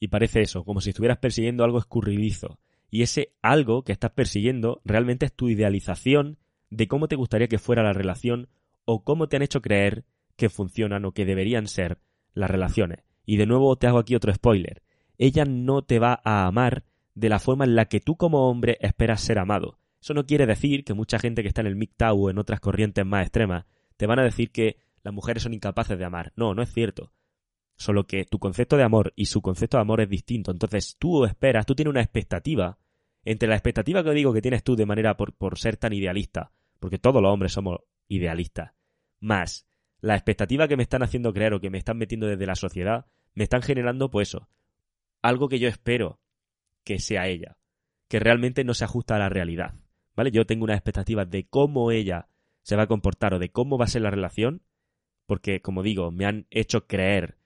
Y 0.00 0.08
parece 0.08 0.40
eso, 0.40 0.64
como 0.64 0.80
si 0.80 0.90
estuvieras 0.90 1.18
persiguiendo 1.18 1.62
algo 1.62 1.78
escurridizo. 1.78 2.58
Y 2.90 3.02
ese 3.02 3.34
algo 3.42 3.84
que 3.84 3.92
estás 3.92 4.10
persiguiendo 4.12 4.80
realmente 4.84 5.26
es 5.26 5.32
tu 5.32 5.48
idealización 5.48 6.38
de 6.70 6.88
cómo 6.88 7.06
te 7.06 7.16
gustaría 7.16 7.48
que 7.48 7.58
fuera 7.58 7.82
la 7.82 7.92
relación 7.92 8.48
o 8.84 9.04
cómo 9.04 9.28
te 9.28 9.36
han 9.36 9.42
hecho 9.42 9.60
creer 9.60 10.04
que 10.36 10.48
funcionan 10.48 11.04
o 11.04 11.12
que 11.12 11.26
deberían 11.26 11.68
ser 11.68 11.98
las 12.32 12.50
relaciones. 12.50 13.04
Y 13.26 13.36
de 13.36 13.46
nuevo 13.46 13.76
te 13.76 13.86
hago 13.86 13.98
aquí 13.98 14.14
otro 14.14 14.32
spoiler. 14.34 14.82
Ella 15.18 15.44
no 15.44 15.82
te 15.82 15.98
va 15.98 16.20
a 16.24 16.46
amar 16.46 16.84
de 17.14 17.28
la 17.28 17.38
forma 17.38 17.64
en 17.64 17.76
la 17.76 17.84
que 17.84 18.00
tú 18.00 18.16
como 18.16 18.48
hombre 18.48 18.78
esperas 18.80 19.20
ser 19.20 19.38
amado. 19.38 19.78
Eso 20.00 20.14
no 20.14 20.24
quiere 20.24 20.46
decir 20.46 20.82
que 20.84 20.94
mucha 20.94 21.18
gente 21.18 21.42
que 21.42 21.48
está 21.48 21.60
en 21.60 21.66
el 21.66 21.76
MGTOW 21.76 22.26
o 22.26 22.30
en 22.30 22.38
otras 22.38 22.60
corrientes 22.60 23.04
más 23.04 23.22
extremas 23.22 23.66
te 23.98 24.06
van 24.06 24.18
a 24.18 24.24
decir 24.24 24.50
que 24.50 24.78
las 25.02 25.12
mujeres 25.12 25.42
son 25.42 25.52
incapaces 25.52 25.98
de 25.98 26.04
amar. 26.06 26.32
No, 26.36 26.54
no 26.54 26.62
es 26.62 26.72
cierto. 26.72 27.12
Solo 27.80 28.06
que 28.06 28.26
tu 28.26 28.38
concepto 28.38 28.76
de 28.76 28.82
amor 28.82 29.14
y 29.16 29.24
su 29.24 29.40
concepto 29.40 29.78
de 29.78 29.80
amor 29.80 30.02
es 30.02 30.08
distinto. 30.10 30.50
Entonces 30.50 30.96
tú 30.98 31.24
esperas, 31.24 31.64
tú 31.64 31.74
tienes 31.74 31.88
una 31.88 32.02
expectativa 32.02 32.76
entre 33.24 33.48
la 33.48 33.54
expectativa 33.54 34.04
que 34.04 34.10
digo 34.10 34.34
que 34.34 34.42
tienes 34.42 34.62
tú 34.62 34.76
de 34.76 34.84
manera 34.84 35.16
por, 35.16 35.32
por 35.32 35.58
ser 35.58 35.78
tan 35.78 35.94
idealista, 35.94 36.52
porque 36.78 36.98
todos 36.98 37.22
los 37.22 37.32
hombres 37.32 37.52
somos 37.52 37.78
idealistas, 38.06 38.72
más 39.18 39.66
la 40.02 40.14
expectativa 40.14 40.68
que 40.68 40.76
me 40.76 40.82
están 40.82 41.02
haciendo 41.02 41.32
creer 41.32 41.54
o 41.54 41.60
que 41.60 41.70
me 41.70 41.78
están 41.78 41.96
metiendo 41.96 42.26
desde 42.26 42.44
la 42.44 42.54
sociedad, 42.54 43.06
me 43.32 43.44
están 43.44 43.62
generando, 43.62 44.10
pues 44.10 44.28
eso, 44.28 44.50
algo 45.22 45.48
que 45.48 45.58
yo 45.58 45.66
espero 45.66 46.20
que 46.84 46.98
sea 46.98 47.28
ella, 47.28 47.56
que 48.08 48.20
realmente 48.20 48.62
no 48.62 48.74
se 48.74 48.84
ajusta 48.84 49.16
a 49.16 49.20
la 49.20 49.30
realidad, 49.30 49.72
¿vale? 50.14 50.32
Yo 50.32 50.44
tengo 50.44 50.64
una 50.64 50.74
expectativa 50.74 51.24
de 51.24 51.46
cómo 51.46 51.92
ella 51.92 52.28
se 52.60 52.76
va 52.76 52.82
a 52.82 52.88
comportar 52.88 53.32
o 53.32 53.38
de 53.38 53.48
cómo 53.48 53.78
va 53.78 53.86
a 53.86 53.88
ser 53.88 54.02
la 54.02 54.10
relación, 54.10 54.60
porque, 55.24 55.62
como 55.62 55.82
digo, 55.82 56.10
me 56.10 56.26
han 56.26 56.46
hecho 56.50 56.86
creer 56.86 57.39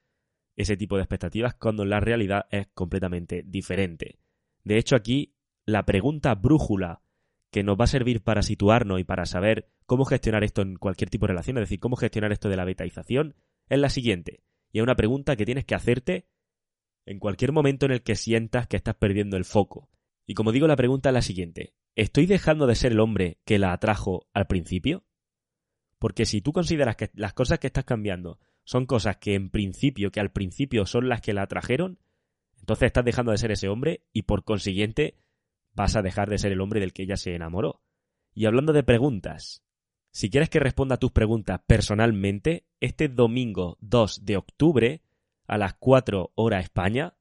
ese 0.56 0.76
tipo 0.76 0.96
de 0.96 1.02
expectativas 1.02 1.54
cuando 1.54 1.84
la 1.84 2.00
realidad 2.00 2.46
es 2.50 2.68
completamente 2.74 3.42
diferente. 3.46 4.18
De 4.62 4.78
hecho, 4.78 4.96
aquí 4.96 5.34
la 5.66 5.84
pregunta 5.84 6.34
brújula 6.34 7.02
que 7.50 7.62
nos 7.62 7.78
va 7.78 7.84
a 7.84 7.88
servir 7.88 8.22
para 8.22 8.42
situarnos 8.42 9.00
y 9.00 9.04
para 9.04 9.26
saber 9.26 9.70
cómo 9.86 10.04
gestionar 10.04 10.44
esto 10.44 10.62
en 10.62 10.76
cualquier 10.76 11.10
tipo 11.10 11.26
de 11.26 11.32
relación, 11.32 11.56
es 11.58 11.62
decir, 11.62 11.80
cómo 11.80 11.96
gestionar 11.96 12.32
esto 12.32 12.48
de 12.48 12.56
la 12.56 12.64
betaización, 12.64 13.34
es 13.68 13.78
la 13.78 13.90
siguiente. 13.90 14.42
Y 14.72 14.78
es 14.78 14.82
una 14.82 14.96
pregunta 14.96 15.36
que 15.36 15.44
tienes 15.44 15.64
que 15.64 15.74
hacerte 15.74 16.26
en 17.06 17.18
cualquier 17.18 17.52
momento 17.52 17.86
en 17.86 17.92
el 17.92 18.02
que 18.02 18.16
sientas 18.16 18.66
que 18.66 18.76
estás 18.76 18.96
perdiendo 18.96 19.36
el 19.36 19.44
foco. 19.44 19.90
Y 20.26 20.34
como 20.34 20.52
digo, 20.52 20.66
la 20.66 20.76
pregunta 20.76 21.10
es 21.10 21.12
la 21.12 21.22
siguiente. 21.22 21.74
¿Estoy 21.96 22.26
dejando 22.26 22.66
de 22.66 22.74
ser 22.74 22.92
el 22.92 23.00
hombre 23.00 23.38
que 23.44 23.58
la 23.58 23.72
atrajo 23.72 24.26
al 24.32 24.46
principio? 24.46 25.04
Porque 25.98 26.26
si 26.26 26.40
tú 26.40 26.52
consideras 26.52 26.96
que 26.96 27.10
las 27.14 27.34
cosas 27.34 27.58
que 27.58 27.68
estás 27.68 27.84
cambiando 27.84 28.40
son 28.64 28.86
cosas 28.86 29.18
que 29.18 29.34
en 29.34 29.50
principio, 29.50 30.10
que 30.10 30.20
al 30.20 30.32
principio 30.32 30.86
son 30.86 31.08
las 31.08 31.20
que 31.20 31.34
la 31.34 31.42
atrajeron, 31.42 31.98
entonces 32.58 32.86
estás 32.86 33.04
dejando 33.04 33.30
de 33.30 33.38
ser 33.38 33.52
ese 33.52 33.68
hombre 33.68 34.02
y 34.12 34.22
por 34.22 34.44
consiguiente 34.44 35.16
vas 35.74 35.96
a 35.96 36.02
dejar 36.02 36.30
de 36.30 36.38
ser 36.38 36.52
el 36.52 36.60
hombre 36.60 36.80
del 36.80 36.92
que 36.92 37.02
ella 37.02 37.16
se 37.16 37.34
enamoró. 37.34 37.82
Y 38.32 38.46
hablando 38.46 38.72
de 38.72 38.82
preguntas, 38.82 39.62
si 40.10 40.30
quieres 40.30 40.48
que 40.48 40.60
responda 40.60 40.94
a 40.94 40.98
tus 40.98 41.12
preguntas 41.12 41.60
personalmente, 41.66 42.66
este 42.80 43.08
domingo 43.08 43.76
2 43.80 44.24
de 44.24 44.36
octubre, 44.36 45.02
a 45.46 45.58
las 45.58 45.74
4 45.74 46.32
hora 46.34 46.60
España, 46.60 47.14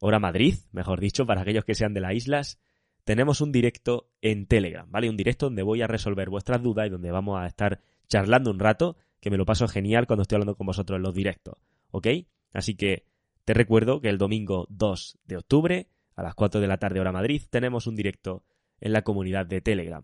hora 0.00 0.18
Madrid, 0.18 0.54
mejor 0.72 1.00
dicho, 1.00 1.26
para 1.26 1.42
aquellos 1.42 1.64
que 1.64 1.74
sean 1.74 1.94
de 1.94 2.00
las 2.00 2.14
islas, 2.14 2.58
tenemos 3.04 3.40
un 3.40 3.52
directo 3.52 4.10
en 4.20 4.46
Telegram, 4.46 4.90
¿vale? 4.90 5.08
Un 5.08 5.16
directo 5.16 5.46
donde 5.46 5.62
voy 5.62 5.82
a 5.82 5.86
resolver 5.86 6.28
vuestras 6.28 6.62
dudas 6.62 6.86
y 6.86 6.90
donde 6.90 7.10
vamos 7.10 7.40
a 7.40 7.46
estar 7.46 7.80
charlando 8.06 8.50
un 8.50 8.58
rato, 8.58 8.96
que 9.20 9.30
me 9.30 9.36
lo 9.36 9.46
paso 9.46 9.68
genial 9.68 10.06
cuando 10.06 10.22
estoy 10.22 10.36
hablando 10.36 10.56
con 10.56 10.66
vosotros 10.66 10.96
en 10.96 11.02
los 11.02 11.14
directos, 11.14 11.54
¿ok? 11.90 12.08
Así 12.52 12.74
que 12.74 13.04
te 13.44 13.54
recuerdo 13.54 14.00
que 14.00 14.08
el 14.08 14.18
domingo 14.18 14.66
2 14.70 15.18
de 15.24 15.36
octubre 15.36 15.88
a 16.18 16.22
las 16.22 16.34
4 16.34 16.60
de 16.60 16.66
la 16.66 16.78
tarde 16.78 16.98
hora 16.98 17.12
Madrid, 17.12 17.42
tenemos 17.48 17.86
un 17.86 17.94
directo 17.94 18.44
en 18.80 18.92
la 18.92 19.02
comunidad 19.02 19.46
de 19.46 19.60
Telegram. 19.60 20.02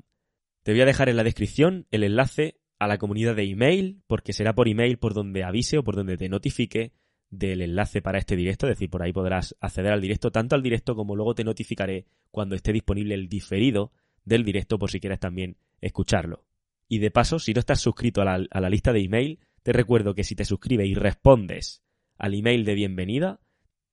Te 0.63 0.73
voy 0.73 0.81
a 0.81 0.87
dejar 0.87 1.09
en 1.09 1.17
la 1.17 1.25
descripción 1.25 1.87
el 1.91 2.05
enlace 2.05 2.61
a 2.79 2.87
la 2.87 2.99
comunidad 2.99 3.35
de 3.35 3.45
email, 3.51 4.01
porque 4.07 4.33
será 4.33 4.55
por 4.55 4.69
email 4.69 4.99
por 4.99 5.13
donde 5.13 5.43
avise 5.43 5.79
o 5.79 5.85
por 5.85 5.97
donde 5.97 6.17
te 6.17 6.29
notifique 6.29 6.93
del 7.31 7.63
enlace 7.63 8.01
para 8.01 8.19
este 8.19 8.37
directo, 8.37 8.67
es 8.67 8.77
decir, 8.77 8.91
por 8.91 9.03
ahí 9.03 9.13
podrás 9.13 9.57
acceder 9.61 9.93
al 9.93 10.01
directo, 10.01 10.31
tanto 10.31 10.55
al 10.55 10.63
directo 10.63 10.95
como 10.95 11.17
luego 11.17 11.35
te 11.35 11.43
notificaré 11.43 12.07
cuando 12.31 12.55
esté 12.55 12.73
disponible 12.73 13.15
el 13.15 13.29
diferido 13.29 13.93
del 14.25 14.45
directo 14.45 14.79
por 14.79 14.91
si 14.91 15.01
quieres 15.01 15.19
también 15.19 15.57
escucharlo. 15.81 16.45
Y 16.89 16.99
de 16.99 17.11
paso, 17.11 17.39
si 17.39 17.55
no 17.55 17.61
estás 17.61 17.81
suscrito 17.81 18.21
a 18.23 18.25
la, 18.39 18.71
lista 18.71 18.93
de 18.93 19.01
email, 19.01 19.41
te 19.63 19.73
recuerdo 19.73 20.15
que 20.15 20.25
si 20.25 20.35
te 20.35 20.45
suscribes 20.45 20.87
y 20.87 20.95
respondes 20.95 21.83
al 22.19 22.35
email 22.35 22.65
de 22.65 22.75
bienvenida, 22.75 23.41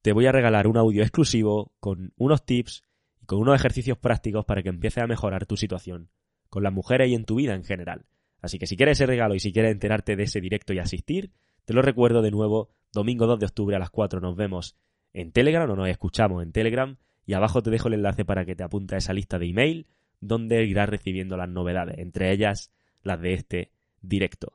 te 0.02 0.14
voy 0.14 0.26
a 0.26 0.32
regalar 0.32 0.68
un 0.68 0.78
audio 0.78 1.02
exclusivo 1.02 1.74
con 1.80 2.14
unos 2.18 2.46
tips 2.46 2.84
y 3.22 3.26
con 3.26 3.40
unos 3.40 3.56
ejercicios 3.56 3.98
prácticos 3.98 4.46
para 4.46 4.62
que 4.64 4.70
empieces 4.70 5.04
a 5.04 5.08
mejorar 5.08 5.46
tu 5.46 5.58
situación 5.58 6.10
con 6.50 6.64
las 6.64 6.74
mujeres 6.74 7.10
y 7.10 7.16
en 7.16 7.26
tu 7.26 7.36
vida 7.36 7.56
en 7.56 7.64
general. 7.64 8.06
Así 8.42 8.60
que 8.60 8.68
si 8.68 8.76
quieres 8.76 8.98
ese 8.98 9.06
regalo 9.06 9.36
y 9.36 9.40
si 9.40 9.54
quieres 9.54 9.72
enterarte 9.72 10.16
de 10.16 10.24
ese 10.24 10.42
directo 10.42 10.74
y 10.74 10.80
asistir, 10.80 11.32
te 11.66 11.74
lo 11.74 11.82
recuerdo 11.82 12.22
de 12.22 12.32
nuevo, 12.32 12.70
domingo 12.92 13.28
2 13.28 13.40
de 13.40 13.46
octubre 13.46 13.76
a 13.76 13.80
las 13.80 13.92
4 13.92 14.20
nos 14.20 14.36
vemos 14.36 14.76
en 15.14 15.32
Telegram 15.32 15.70
o 15.70 15.76
nos 15.76 15.88
escuchamos 15.88 16.44
en 16.44 16.52
Telegram 16.52 16.98
y 17.26 17.34
abajo 17.34 17.62
te 17.62 17.70
dejo 17.70 17.88
el 17.88 17.96
enlace 17.96 18.26
para 18.26 18.46
que 18.46 18.56
te 18.56 18.64
apunte 18.64 18.96
a 18.96 18.98
esa 18.98 19.14
lista 19.14 19.40
de 19.40 19.48
email 19.48 19.88
donde 20.20 20.66
irás 20.66 20.90
recibiendo 20.90 21.38
las 21.38 21.50
novedades, 21.50 21.98
entre 22.00 22.32
ellas 22.32 22.72
las 23.04 23.22
de 23.22 23.34
este 23.34 23.72
directo. 24.02 24.54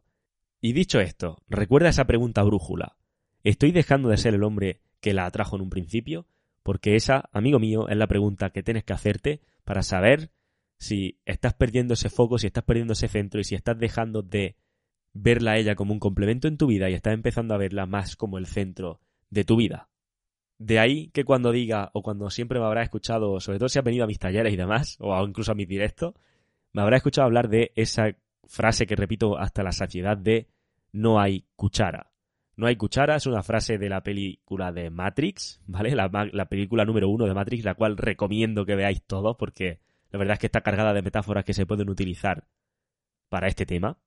Y 0.61 0.73
dicho 0.73 1.01
esto, 1.01 1.43
recuerda 1.49 1.91
esa 1.91 2.07
pregunta 2.07 2.43
brújula. 2.43 2.97
¿Estoy 3.45 3.73
dejando 3.73 4.09
de 4.09 4.17
ser 4.17 4.35
el 4.35 4.43
hombre 4.43 4.81
que 5.01 5.15
la 5.15 5.27
atrajo 5.27 5.57
en 5.57 5.63
un 5.63 5.71
principio? 5.71 6.27
Porque 6.63 6.97
esa, 6.97 7.29
amigo 7.33 7.59
mío, 7.59 7.89
es 7.89 7.97
la 7.97 8.09
pregunta 8.09 8.51
que 8.51 8.63
tienes 8.63 8.85
que 8.85 8.93
hacerte 8.93 9.41
para 9.65 9.83
saber 9.83 10.31
si 10.79 11.21
estás 11.25 11.55
perdiendo 11.55 11.95
ese 11.95 12.11
foco, 12.11 12.39
si 12.39 12.49
estás 12.49 12.65
perdiendo 12.65 12.93
ese 12.95 13.09
centro 13.09 13.41
y 13.41 13.45
si 13.45 13.55
estás 13.55 13.79
dejando 13.79 14.23
de 14.23 14.57
verla 15.13 15.53
a 15.53 15.59
ella 15.59 15.75
como 15.75 15.93
un 15.93 16.01
complemento 16.01 16.49
en 16.49 16.59
tu 16.59 16.67
vida 16.67 16.91
y 16.91 16.95
estás 16.95 17.15
empezando 17.15 17.55
a 17.55 17.59
verla 17.59 17.87
más 17.87 18.17
como 18.17 18.39
el 18.39 18.47
centro 18.47 19.01
de 19.31 19.45
tu 19.45 19.57
vida. 19.57 19.89
De 20.59 20.79
ahí 20.79 21.09
que 21.09 21.25
cuando 21.25 21.53
diga, 21.53 21.91
o 21.95 22.03
cuando 22.03 22.31
siempre 22.31 22.59
me 22.59 22.67
habrá 22.67 22.83
escuchado, 22.83 23.41
sobre 23.41 23.59
todo 23.59 23.69
si 23.69 23.79
has 23.79 23.85
venido 23.85 24.05
a 24.05 24.09
mis 24.09 24.19
talleres 24.19 24.53
y 24.53 24.57
demás, 24.57 24.97
o 25.01 25.25
incluso 25.27 25.53
a 25.53 25.55
mis 25.55 25.69
directos, 25.69 26.15
me 26.73 26.83
habrá 26.83 26.97
escuchado 26.97 27.27
hablar 27.27 27.49
de 27.49 27.73
esa 27.77 28.17
frase 28.47 28.87
que 28.87 28.97
repito 28.97 29.39
hasta 29.39 29.63
la 29.63 29.73
saciedad 29.73 30.17
de 30.17 30.49
no 30.93 31.21
hay 31.21 31.47
cuchara. 31.57 32.13
No 32.57 32.67
hay 32.67 32.77
cuchara 32.77 33.17
es 33.17 33.27
una 33.27 33.43
frase 33.43 33.77
de 33.77 33.91
la 33.91 34.03
película 34.03 34.73
de 34.73 34.89
Matrix, 34.89 35.61
¿vale? 35.67 35.95
La, 35.95 36.47
película 36.49 36.85
número 36.87 37.09
uno 37.09 37.27
de 37.27 37.35
Matrix, 37.35 37.65
la 37.65 37.75
cual 37.75 37.99
recomiendo 37.99 38.65
que 38.65 38.75
veáis 38.75 39.03
todos 39.03 39.37
porque 39.37 39.81
la 40.11 40.19
verdad 40.19 40.35
es 40.35 40.39
que 40.41 40.47
está 40.47 40.63
cargada 40.63 40.95
de 40.95 41.03
metáforas 41.03 41.45
que 41.45 41.53
se 41.53 41.67
pueden 41.67 41.91
utilizar 41.91 42.47
para 43.29 43.47
este 43.47 43.67
tema. 43.67 43.99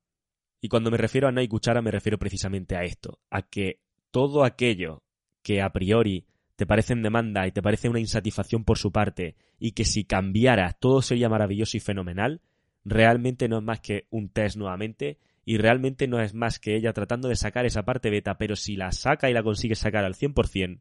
Y 0.60 0.68
cuando 0.68 0.90
me 0.90 0.96
refiero 0.96 1.28
a 1.28 1.32
no 1.32 1.40
hay 1.40 1.48
cuchara 1.48 1.80
me 1.80 1.92
refiero 1.92 2.18
precisamente 2.18 2.76
a 2.76 2.82
esto, 2.82 3.20
a 3.30 3.42
que 3.42 3.80
todo 4.10 4.44
aquello 4.44 5.04
que 5.42 5.62
a 5.62 5.70
priori 5.70 6.26
te 6.56 6.66
parece 6.66 6.92
en 6.92 7.02
demanda 7.02 7.46
y 7.46 7.52
te 7.52 7.62
parece 7.62 7.88
una 7.88 8.00
insatisfacción 8.00 8.64
por 8.64 8.78
su 8.78 8.90
parte 8.90 9.36
y 9.58 9.72
que 9.72 9.84
si 9.84 10.04
cambiara 10.04 10.72
todo 10.72 11.02
sería 11.02 11.28
maravilloso 11.28 11.76
y 11.76 11.80
fenomenal, 11.80 12.42
realmente 12.84 13.48
no 13.48 13.58
es 13.58 13.62
más 13.62 13.80
que 13.80 14.06
un 14.10 14.28
test 14.30 14.56
nuevamente 14.56 15.18
y 15.44 15.58
realmente 15.58 16.06
no 16.06 16.20
es 16.20 16.34
más 16.34 16.58
que 16.58 16.76
ella 16.76 16.92
tratando 16.92 17.28
de 17.28 17.36
sacar 17.36 17.66
esa 17.66 17.84
parte 17.84 18.10
beta, 18.10 18.38
pero 18.38 18.56
si 18.56 18.76
la 18.76 18.92
saca 18.92 19.30
y 19.30 19.34
la 19.34 19.42
consigue 19.42 19.74
sacar 19.74 20.04
al 20.04 20.14
100%, 20.14 20.80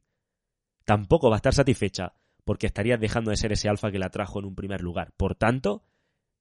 tampoco 0.86 1.30
va 1.30 1.36
a 1.36 1.38
estar 1.38 1.54
satisfecha 1.54 2.14
porque 2.44 2.68
estaría 2.68 2.98
dejando 2.98 3.32
de 3.32 3.38
ser 3.38 3.52
ese 3.52 3.70
alfa 3.70 3.92
que 3.92 4.00
la 4.00 4.10
trajo 4.10 4.40
en 4.40 4.46
un 4.46 4.56
primer 4.56 4.82
lugar. 4.82 5.14
Por 5.18 5.36
tanto, 5.36 5.84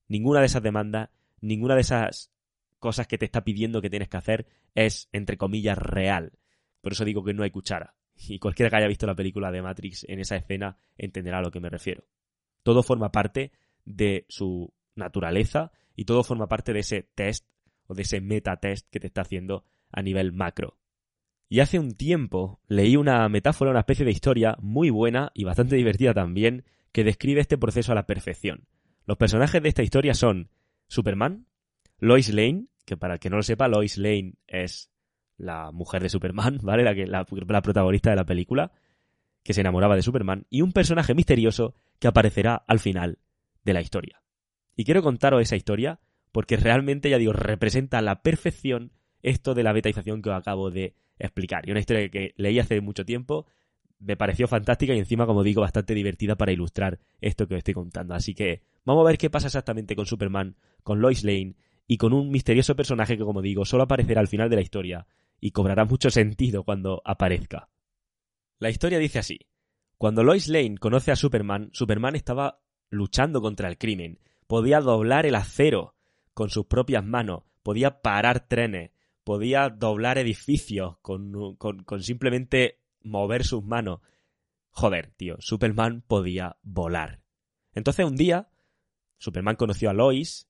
ninguna 0.08 0.40
de 0.40 0.46
esas 0.46 0.62
demandas, 0.62 1.10
ninguna 1.40 1.74
de 1.74 1.82
esas 1.82 2.32
cosas 2.78 3.06
que 3.06 3.18
te 3.18 3.24
está 3.24 3.44
pidiendo 3.44 3.82
que 3.82 3.90
tienes 3.90 4.08
que 4.08 4.16
hacer 4.16 4.46
es, 4.74 5.08
entre 5.12 5.36
comillas, 5.36 5.76
real. 5.76 6.38
Por 6.80 6.92
eso 6.92 7.04
digo 7.04 7.24
que 7.24 7.34
no 7.34 7.42
hay 7.42 7.50
cuchara. 7.50 7.94
Y 8.14 8.38
cualquiera 8.38 8.70
que 8.70 8.76
haya 8.76 8.88
visto 8.88 9.06
la 9.06 9.14
película 9.14 9.50
de 9.50 9.62
Matrix 9.62 10.04
en 10.08 10.18
esa 10.20 10.36
escena 10.36 10.76
entenderá 10.96 11.38
a 11.38 11.42
lo 11.42 11.50
que 11.50 11.60
me 11.60 11.68
refiero. 11.68 12.04
Todo 12.62 12.82
forma 12.82 13.12
parte 13.12 13.52
de 13.84 14.26
su 14.28 14.72
naturaleza 14.98 15.72
y 15.96 16.04
todo 16.04 16.22
forma 16.22 16.48
parte 16.48 16.72
de 16.72 16.80
ese 16.80 17.02
test 17.02 17.48
o 17.86 17.94
de 17.94 18.02
ese 18.02 18.20
meta-test 18.20 18.88
que 18.90 19.00
te 19.00 19.06
está 19.06 19.22
haciendo 19.22 19.64
a 19.90 20.02
nivel 20.02 20.32
macro. 20.32 20.76
Y 21.48 21.60
hace 21.60 21.78
un 21.78 21.94
tiempo 21.94 22.60
leí 22.68 22.96
una 22.96 23.26
metáfora, 23.28 23.70
una 23.70 23.80
especie 23.80 24.04
de 24.04 24.10
historia 24.10 24.56
muy 24.60 24.90
buena 24.90 25.30
y 25.34 25.44
bastante 25.44 25.76
divertida 25.76 26.12
también, 26.12 26.64
que 26.92 27.04
describe 27.04 27.40
este 27.40 27.56
proceso 27.56 27.92
a 27.92 27.94
la 27.94 28.06
perfección. 28.06 28.66
Los 29.06 29.16
personajes 29.16 29.62
de 29.62 29.70
esta 29.70 29.82
historia 29.82 30.12
son 30.12 30.50
Superman, 30.88 31.46
Lois 31.98 32.28
Lane, 32.28 32.66
que 32.84 32.96
para 32.96 33.14
el 33.14 33.20
que 33.20 33.30
no 33.30 33.36
lo 33.36 33.42
sepa, 33.42 33.68
Lois 33.68 33.96
Lane 33.96 34.34
es 34.46 34.90
la 35.38 35.72
mujer 35.72 36.02
de 36.02 36.10
Superman, 36.10 36.58
¿vale? 36.62 36.82
La, 36.82 36.94
que, 36.94 37.06
la, 37.06 37.26
la 37.30 37.62
protagonista 37.62 38.10
de 38.10 38.16
la 38.16 38.26
película, 38.26 38.72
que 39.42 39.54
se 39.54 39.62
enamoraba 39.62 39.96
de 39.96 40.02
Superman, 40.02 40.46
y 40.50 40.60
un 40.60 40.72
personaje 40.72 41.14
misterioso 41.14 41.74
que 41.98 42.08
aparecerá 42.08 42.56
al 42.66 42.78
final 42.78 43.18
de 43.64 43.72
la 43.72 43.80
historia. 43.80 44.20
Y 44.78 44.84
quiero 44.84 45.02
contaros 45.02 45.42
esa 45.42 45.56
historia 45.56 45.98
porque 46.30 46.56
realmente, 46.56 47.10
ya 47.10 47.18
digo, 47.18 47.32
representa 47.32 47.98
a 47.98 48.02
la 48.02 48.22
perfección 48.22 48.92
esto 49.22 49.54
de 49.54 49.64
la 49.64 49.72
betaización 49.72 50.22
que 50.22 50.30
os 50.30 50.36
acabo 50.36 50.70
de 50.70 50.94
explicar. 51.18 51.66
Y 51.66 51.72
una 51.72 51.80
historia 51.80 52.08
que 52.10 52.32
leí 52.36 52.60
hace 52.60 52.80
mucho 52.80 53.04
tiempo, 53.04 53.44
me 53.98 54.16
pareció 54.16 54.46
fantástica 54.46 54.94
y 54.94 55.00
encima, 55.00 55.26
como 55.26 55.42
digo, 55.42 55.62
bastante 55.62 55.94
divertida 55.94 56.36
para 56.36 56.52
ilustrar 56.52 57.00
esto 57.20 57.48
que 57.48 57.54
os 57.54 57.58
estoy 57.58 57.74
contando. 57.74 58.14
Así 58.14 58.36
que 58.36 58.62
vamos 58.84 59.04
a 59.04 59.08
ver 59.08 59.18
qué 59.18 59.30
pasa 59.30 59.48
exactamente 59.48 59.96
con 59.96 60.06
Superman, 60.06 60.54
con 60.84 61.00
Lois 61.00 61.24
Lane 61.24 61.56
y 61.88 61.96
con 61.96 62.12
un 62.12 62.30
misterioso 62.30 62.76
personaje 62.76 63.18
que, 63.18 63.24
como 63.24 63.42
digo, 63.42 63.64
solo 63.64 63.82
aparecerá 63.82 64.20
al 64.20 64.28
final 64.28 64.48
de 64.48 64.56
la 64.56 64.62
historia 64.62 65.08
y 65.40 65.50
cobrará 65.50 65.86
mucho 65.86 66.08
sentido 66.08 66.62
cuando 66.62 67.02
aparezca. 67.04 67.68
La 68.60 68.70
historia 68.70 69.00
dice 69.00 69.18
así. 69.18 69.40
Cuando 69.96 70.22
Lois 70.22 70.46
Lane 70.46 70.78
conoce 70.78 71.10
a 71.10 71.16
Superman, 71.16 71.70
Superman 71.72 72.14
estaba 72.14 72.60
luchando 72.90 73.40
contra 73.40 73.68
el 73.68 73.76
crimen. 73.76 74.20
Podía 74.48 74.80
doblar 74.80 75.26
el 75.26 75.34
acero 75.34 75.94
con 76.32 76.48
sus 76.48 76.66
propias 76.66 77.04
manos, 77.04 77.42
podía 77.62 78.00
parar 78.00 78.48
trenes, 78.48 78.92
podía 79.22 79.68
doblar 79.68 80.16
edificios 80.16 80.96
con, 81.02 81.58
simplemente 82.00 82.80
mover 83.02 83.44
sus 83.44 83.62
manos. 83.62 84.00
Joder, 84.70 85.12
tío, 85.18 85.36
Superman 85.38 86.02
podía 86.06 86.56
volar. 86.62 87.20
Entonces 87.74 88.06
un 88.06 88.16
día, 88.16 88.48
Superman 89.18 89.56
conoció 89.56 89.90
a 89.90 89.92
Lois 89.92 90.48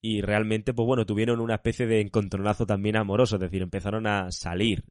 y 0.00 0.20
realmente, 0.20 0.72
pues 0.72 0.86
bueno, 0.86 1.04
tuvieron 1.04 1.40
una 1.40 1.56
especie 1.56 1.88
de 1.88 2.00
encontronazo 2.00 2.64
también 2.64 2.94
amoroso, 2.94 3.36
es 3.36 3.40
decir, 3.40 3.60
empezaron 3.60 4.06
a 4.06 4.30
salir. 4.30 4.84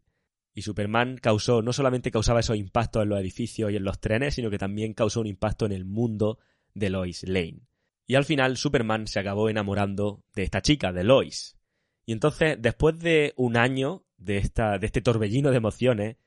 Y 0.54 0.64
Superman 0.64 1.18
causó, 1.22 1.62
no 1.62 1.72
solamente 1.72 2.12
causaba 2.12 2.42
esos 2.42 2.58
impactos 2.58 3.04
en 3.04 3.10
los 3.10 3.20
edificios 3.22 3.72
y 3.72 3.78
en 3.78 3.86
los 3.86 4.02
trenes, 4.02 4.36
sino 4.36 4.50
que 4.50 4.58
también 4.58 4.94
causó 4.94 5.22
un 5.22 5.28
impacto 5.28 5.66
en 5.66 5.72
el 5.72 5.86
mundo 5.86 6.38
de 6.74 6.90
Lois 6.90 7.24
Lane. 7.24 7.71
Y 8.08 8.16
al 8.16 8.26
final 8.26 8.58
Superman 8.58 9.08
se 9.08 9.20
acabó 9.20 9.50
enamorando 9.50 10.24
de 10.36 10.44
esta 10.44 10.62
chica, 10.62 10.92
de 10.92 11.04
Lois. 11.04 11.58
Y 12.06 12.14
entonces, 12.14 12.58
después 12.60 13.00
de 13.00 13.34
un 13.38 13.58
año 13.58 14.06
de, 14.18 14.38
esta, 14.38 14.78
de 14.78 14.86
este 14.86 15.02
torbellino 15.02 15.52
de 15.52 15.58
emociones, 15.58 16.18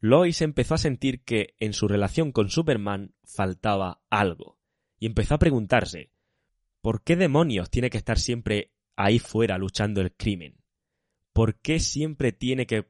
Lois 0.00 0.42
empezó 0.42 0.74
a 0.74 0.78
sentir 0.78 1.24
que 1.24 1.54
en 1.58 1.72
su 1.72 1.88
relación 1.88 2.32
con 2.32 2.50
Superman 2.50 3.14
faltaba 3.24 4.00
algo, 4.10 4.58
y 4.98 5.06
empezó 5.06 5.34
a 5.34 5.38
preguntarse, 5.38 6.12
¿por 6.80 7.02
qué 7.02 7.16
demonios 7.16 7.70
tiene 7.70 7.90
que 7.90 7.98
estar 7.98 8.18
siempre 8.18 8.72
ahí 8.96 9.18
fuera 9.18 9.58
luchando 9.58 10.00
el 10.00 10.12
crimen? 10.12 10.62
¿Por 11.32 11.60
qué 11.60 11.80
siempre 11.80 12.32
tiene 12.32 12.66
que 12.66 12.88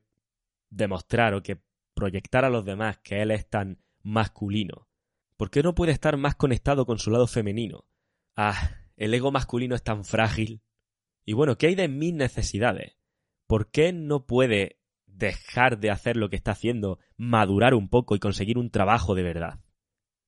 demostrar 0.70 1.34
o 1.34 1.42
que 1.42 1.60
proyectar 1.94 2.44
a 2.44 2.50
los 2.50 2.64
demás 2.64 2.98
que 2.98 3.22
él 3.22 3.30
es 3.30 3.48
tan 3.48 3.82
masculino? 4.02 4.88
¿Por 5.36 5.50
qué 5.50 5.62
no 5.62 5.74
puede 5.74 5.92
estar 5.92 6.16
más 6.16 6.34
conectado 6.34 6.84
con 6.84 6.98
su 6.98 7.10
lado 7.10 7.26
femenino? 7.26 7.87
Ah, 8.40 8.70
el 8.96 9.12
ego 9.14 9.32
masculino 9.32 9.74
es 9.74 9.82
tan 9.82 10.04
frágil. 10.04 10.62
Y 11.24 11.32
bueno, 11.32 11.58
¿qué 11.58 11.66
hay 11.66 11.74
de 11.74 11.88
mis 11.88 12.14
necesidades? 12.14 12.96
¿Por 13.48 13.68
qué 13.72 13.92
no 13.92 14.26
puede 14.26 14.78
dejar 15.06 15.80
de 15.80 15.90
hacer 15.90 16.16
lo 16.16 16.30
que 16.30 16.36
está 16.36 16.52
haciendo, 16.52 17.00
madurar 17.16 17.74
un 17.74 17.88
poco 17.88 18.14
y 18.14 18.20
conseguir 18.20 18.56
un 18.56 18.70
trabajo 18.70 19.16
de 19.16 19.24
verdad? 19.24 19.58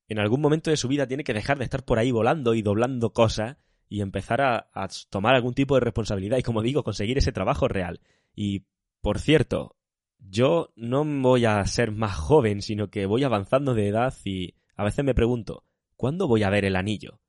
En 0.09 0.19
algún 0.19 0.41
momento 0.41 0.71
de 0.71 0.77
su 0.77 0.89
vida 0.89 1.07
tiene 1.07 1.23
que 1.23 1.35
dejar 1.35 1.59
de 1.59 1.63
estar 1.63 1.85
por 1.85 2.01
ahí 2.01 2.11
volando 2.11 2.55
y 2.55 2.63
doblando 2.63 3.13
cosas 3.13 3.59
y 3.89 4.01
empezar 4.01 4.41
a, 4.41 4.71
a 4.75 4.89
tomar 5.09 5.37
algún 5.37 5.55
tipo 5.55 5.77
de 5.77 5.83
responsabilidad 5.83 6.39
y, 6.39 6.43
como 6.43 6.63
digo, 6.63 6.83
conseguir 6.83 7.17
ese 7.17 7.31
trabajo 7.31 7.69
real. 7.69 8.01
Y, 8.35 8.67
por 9.03 9.21
cierto, 9.21 9.77
yo 10.19 10.73
no 10.75 11.05
voy 11.05 11.45
a 11.45 11.65
ser 11.65 11.93
más 11.93 12.17
joven, 12.17 12.61
sino 12.61 12.91
que 12.91 13.07
voy 13.07 13.23
avanzando 13.23 13.73
de 13.73 13.87
edad 13.87 14.13
y 14.25 14.57
a 14.75 14.83
veces 14.83 15.05
me 15.05 15.15
pregunto, 15.15 15.63
¿cuándo 15.95 16.27
voy 16.27 16.43
a 16.43 16.51
ver 16.51 16.65
el 16.65 16.75
anillo? 16.75 17.21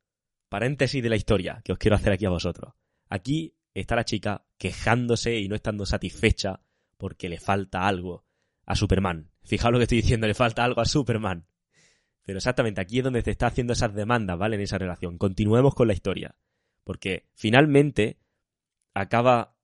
Paréntesis 0.51 1.01
de 1.01 1.07
la 1.07 1.15
historia 1.15 1.61
que 1.63 1.71
os 1.71 1.77
quiero 1.77 1.95
hacer 1.95 2.11
aquí 2.11 2.25
a 2.25 2.29
vosotros. 2.29 2.73
Aquí 3.07 3.55
está 3.73 3.95
la 3.95 4.03
chica 4.03 4.43
quejándose 4.57 5.39
y 5.39 5.47
no 5.47 5.55
estando 5.55 5.85
satisfecha 5.85 6.59
porque 6.97 7.29
le 7.29 7.39
falta 7.39 7.87
algo 7.87 8.25
a 8.65 8.75
Superman. 8.75 9.31
Fijaos 9.43 9.71
lo 9.71 9.77
que 9.77 9.83
estoy 9.83 10.01
diciendo, 10.01 10.27
le 10.27 10.33
falta 10.33 10.65
algo 10.65 10.81
a 10.81 10.85
Superman. 10.85 11.45
Pero 12.23 12.39
exactamente 12.39 12.81
aquí 12.81 12.97
es 12.97 13.03
donde 13.05 13.21
se 13.21 13.31
está 13.31 13.47
haciendo 13.47 13.71
esas 13.71 13.95
demandas, 13.95 14.37
¿vale? 14.37 14.57
En 14.57 14.63
esa 14.63 14.77
relación. 14.77 15.17
Continuemos 15.17 15.73
con 15.73 15.87
la 15.87 15.93
historia. 15.93 16.35
Porque 16.83 17.29
finalmente 17.33 18.17
acaba 18.93 19.55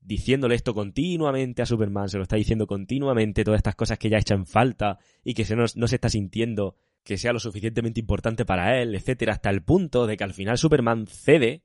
diciéndole 0.00 0.56
esto 0.56 0.74
continuamente 0.74 1.62
a 1.62 1.66
Superman, 1.66 2.08
se 2.08 2.16
lo 2.16 2.24
está 2.24 2.34
diciendo 2.34 2.66
continuamente, 2.66 3.44
todas 3.44 3.58
estas 3.58 3.76
cosas 3.76 4.00
que 4.00 4.10
ya 4.10 4.18
echan 4.18 4.46
falta 4.46 4.98
y 5.22 5.34
que 5.34 5.44
se 5.44 5.54
no, 5.54 5.66
no 5.76 5.86
se 5.86 5.94
está 5.94 6.08
sintiendo 6.08 6.74
que 7.02 7.16
sea 7.16 7.32
lo 7.32 7.40
suficientemente 7.40 8.00
importante 8.00 8.44
para 8.44 8.80
él, 8.80 8.94
etcétera, 8.94 9.32
hasta 9.32 9.50
el 9.50 9.62
punto 9.62 10.06
de 10.06 10.16
que 10.16 10.24
al 10.24 10.34
final 10.34 10.58
Superman 10.58 11.06
cede 11.06 11.62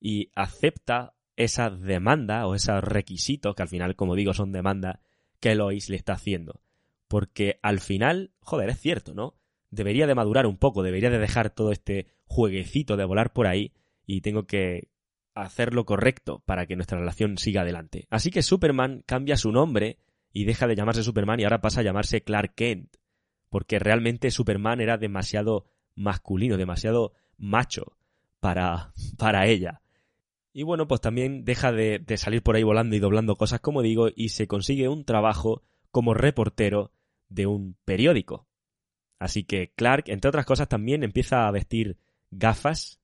y 0.00 0.30
acepta 0.34 1.14
esa 1.36 1.70
demanda 1.70 2.46
o 2.46 2.54
esos 2.54 2.82
requisitos, 2.82 3.54
que 3.54 3.62
al 3.62 3.68
final, 3.68 3.94
como 3.94 4.14
digo, 4.14 4.32
son 4.32 4.52
demandas 4.52 4.98
que 5.40 5.54
Lois 5.54 5.88
le 5.90 5.96
está 5.96 6.14
haciendo. 6.14 6.60
Porque 7.08 7.58
al 7.62 7.80
final, 7.80 8.32
joder, 8.40 8.70
es 8.70 8.80
cierto, 8.80 9.14
¿no? 9.14 9.34
Debería 9.70 10.06
de 10.06 10.14
madurar 10.14 10.46
un 10.46 10.56
poco, 10.56 10.82
debería 10.82 11.10
de 11.10 11.18
dejar 11.18 11.50
todo 11.50 11.72
este 11.72 12.06
jueguecito 12.24 12.96
de 12.96 13.04
volar 13.04 13.32
por 13.32 13.46
ahí 13.46 13.72
y 14.06 14.22
tengo 14.22 14.46
que 14.46 14.88
hacer 15.34 15.74
lo 15.74 15.84
correcto 15.84 16.42
para 16.46 16.66
que 16.66 16.76
nuestra 16.76 16.98
relación 16.98 17.36
siga 17.36 17.60
adelante. 17.60 18.06
Así 18.10 18.30
que 18.30 18.42
Superman 18.42 19.02
cambia 19.06 19.36
su 19.36 19.52
nombre 19.52 19.98
y 20.32 20.44
deja 20.44 20.66
de 20.66 20.74
llamarse 20.74 21.02
Superman 21.02 21.40
y 21.40 21.44
ahora 21.44 21.60
pasa 21.60 21.80
a 21.80 21.84
llamarse 21.84 22.22
Clark 22.22 22.54
Kent 22.54 22.96
porque 23.48 23.78
realmente 23.78 24.30
Superman 24.30 24.80
era 24.80 24.98
demasiado 24.98 25.66
masculino, 25.94 26.56
demasiado 26.56 27.14
macho 27.38 27.96
para, 28.40 28.92
para 29.18 29.46
ella. 29.46 29.82
Y 30.52 30.62
bueno, 30.62 30.88
pues 30.88 31.00
también 31.00 31.44
deja 31.44 31.72
de, 31.72 31.98
de, 31.98 32.16
salir 32.16 32.42
por 32.42 32.56
ahí 32.56 32.62
volando 32.62 32.96
y 32.96 32.98
doblando 32.98 33.36
cosas, 33.36 33.60
como 33.60 33.82
digo, 33.82 34.08
y 34.14 34.30
se 34.30 34.46
consigue 34.46 34.88
un 34.88 35.04
trabajo 35.04 35.62
como 35.90 36.14
reportero 36.14 36.92
de 37.28 37.46
un 37.46 37.76
periódico. 37.84 38.46
Así 39.18 39.44
que 39.44 39.72
Clark, 39.74 40.04
entre 40.08 40.28
otras 40.28 40.46
cosas, 40.46 40.68
también 40.68 41.02
empieza 41.02 41.46
a 41.46 41.50
vestir 41.50 41.98
gafas, 42.30 43.00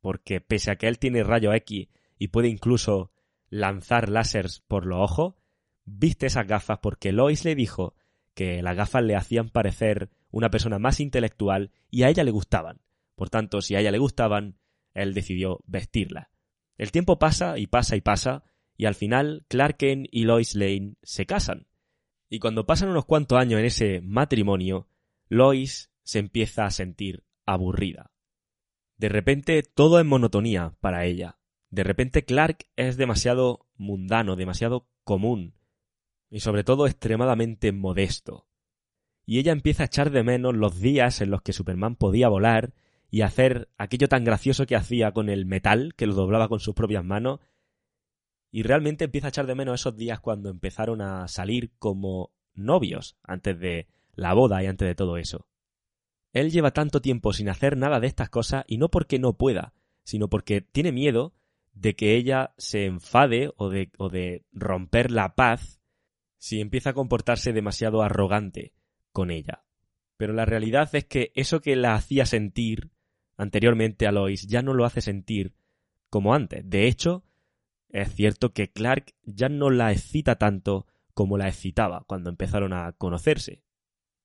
porque 0.00 0.40
pese 0.40 0.70
a 0.70 0.76
que 0.76 0.88
él 0.88 0.98
tiene 0.98 1.24
rayo 1.24 1.52
X 1.52 1.88
y 2.18 2.28
puede 2.28 2.48
incluso 2.48 3.12
lanzar 3.50 4.08
láseres 4.08 4.60
por 4.60 4.86
los 4.86 4.98
ojos, 4.98 5.34
viste 5.84 6.26
esas 6.26 6.46
gafas 6.46 6.78
porque 6.80 7.12
Lois 7.12 7.44
le 7.44 7.54
dijo 7.54 7.94
que 8.38 8.62
las 8.62 8.76
gafas 8.76 9.02
le 9.02 9.16
hacían 9.16 9.48
parecer 9.48 10.10
una 10.30 10.48
persona 10.48 10.78
más 10.78 11.00
intelectual 11.00 11.72
y 11.90 12.04
a 12.04 12.08
ella 12.08 12.22
le 12.22 12.30
gustaban. 12.30 12.80
Por 13.16 13.30
tanto, 13.30 13.60
si 13.62 13.74
a 13.74 13.80
ella 13.80 13.90
le 13.90 13.98
gustaban, 13.98 14.60
él 14.94 15.12
decidió 15.12 15.58
vestirla. 15.66 16.30
El 16.76 16.92
tiempo 16.92 17.18
pasa 17.18 17.58
y 17.58 17.66
pasa 17.66 17.96
y 17.96 18.00
pasa, 18.00 18.44
y 18.76 18.84
al 18.84 18.94
final 18.94 19.44
Clark 19.48 19.78
Kent 19.78 20.06
y 20.12 20.22
Lois 20.22 20.54
Lane 20.54 20.94
se 21.02 21.26
casan. 21.26 21.66
Y 22.28 22.38
cuando 22.38 22.64
pasan 22.64 22.90
unos 22.90 23.06
cuantos 23.06 23.40
años 23.40 23.58
en 23.58 23.66
ese 23.66 24.00
matrimonio, 24.02 24.86
Lois 25.28 25.90
se 26.04 26.20
empieza 26.20 26.64
a 26.64 26.70
sentir 26.70 27.24
aburrida. 27.44 28.12
De 28.98 29.08
repente 29.08 29.64
todo 29.64 29.98
es 29.98 30.06
monotonía 30.06 30.76
para 30.78 31.06
ella. 31.06 31.40
De 31.70 31.82
repente 31.82 32.24
Clark 32.24 32.68
es 32.76 32.96
demasiado 32.96 33.66
mundano, 33.74 34.36
demasiado 34.36 34.88
común, 35.02 35.57
y 36.30 36.40
sobre 36.40 36.64
todo 36.64 36.86
extremadamente 36.86 37.72
modesto. 37.72 38.46
Y 39.24 39.38
ella 39.38 39.52
empieza 39.52 39.82
a 39.82 39.86
echar 39.86 40.10
de 40.10 40.22
menos 40.22 40.54
los 40.56 40.80
días 40.80 41.20
en 41.20 41.30
los 41.30 41.42
que 41.42 41.52
Superman 41.52 41.96
podía 41.96 42.28
volar 42.28 42.72
y 43.10 43.22
hacer 43.22 43.68
aquello 43.78 44.08
tan 44.08 44.24
gracioso 44.24 44.66
que 44.66 44.76
hacía 44.76 45.12
con 45.12 45.28
el 45.28 45.46
metal, 45.46 45.94
que 45.96 46.06
lo 46.06 46.14
doblaba 46.14 46.48
con 46.48 46.60
sus 46.60 46.74
propias 46.74 47.04
manos, 47.04 47.40
y 48.50 48.62
realmente 48.62 49.04
empieza 49.04 49.28
a 49.28 49.30
echar 49.30 49.46
de 49.46 49.54
menos 49.54 49.80
esos 49.80 49.96
días 49.96 50.20
cuando 50.20 50.48
empezaron 50.48 51.00
a 51.00 51.28
salir 51.28 51.72
como 51.78 52.32
novios, 52.54 53.16
antes 53.22 53.58
de 53.58 53.86
la 54.14 54.34
boda 54.34 54.62
y 54.62 54.66
antes 54.66 54.88
de 54.88 54.94
todo 54.94 55.16
eso. 55.16 55.46
Él 56.32 56.50
lleva 56.50 56.72
tanto 56.72 57.00
tiempo 57.00 57.32
sin 57.32 57.48
hacer 57.48 57.76
nada 57.76 58.00
de 58.00 58.06
estas 58.06 58.30
cosas 58.30 58.64
y 58.66 58.78
no 58.78 58.90
porque 58.90 59.18
no 59.18 59.34
pueda, 59.34 59.74
sino 60.04 60.28
porque 60.28 60.60
tiene 60.60 60.92
miedo 60.92 61.34
de 61.72 61.94
que 61.94 62.16
ella 62.16 62.54
se 62.58 62.86
enfade 62.86 63.52
o 63.56 63.68
de, 63.68 63.90
o 63.98 64.08
de 64.08 64.44
romper 64.52 65.10
la 65.10 65.34
paz 65.34 65.77
si 66.38 66.60
empieza 66.60 66.90
a 66.90 66.94
comportarse 66.94 67.52
demasiado 67.52 68.02
arrogante 68.02 68.72
con 69.12 69.30
ella. 69.30 69.64
Pero 70.16 70.32
la 70.32 70.44
realidad 70.44 70.88
es 70.94 71.04
que 71.04 71.32
eso 71.34 71.60
que 71.60 71.76
la 71.76 71.94
hacía 71.94 72.26
sentir 72.26 72.90
anteriormente 73.36 74.06
a 74.06 74.12
Lois 74.12 74.46
ya 74.46 74.62
no 74.62 74.74
lo 74.74 74.84
hace 74.84 75.00
sentir 75.00 75.54
como 76.10 76.34
antes. 76.34 76.68
De 76.68 76.86
hecho, 76.86 77.24
es 77.88 78.12
cierto 78.14 78.52
que 78.52 78.70
Clark 78.70 79.14
ya 79.22 79.48
no 79.48 79.70
la 79.70 79.92
excita 79.92 80.36
tanto 80.36 80.86
como 81.14 81.38
la 81.38 81.48
excitaba 81.48 82.04
cuando 82.06 82.30
empezaron 82.30 82.72
a 82.72 82.92
conocerse. 82.92 83.62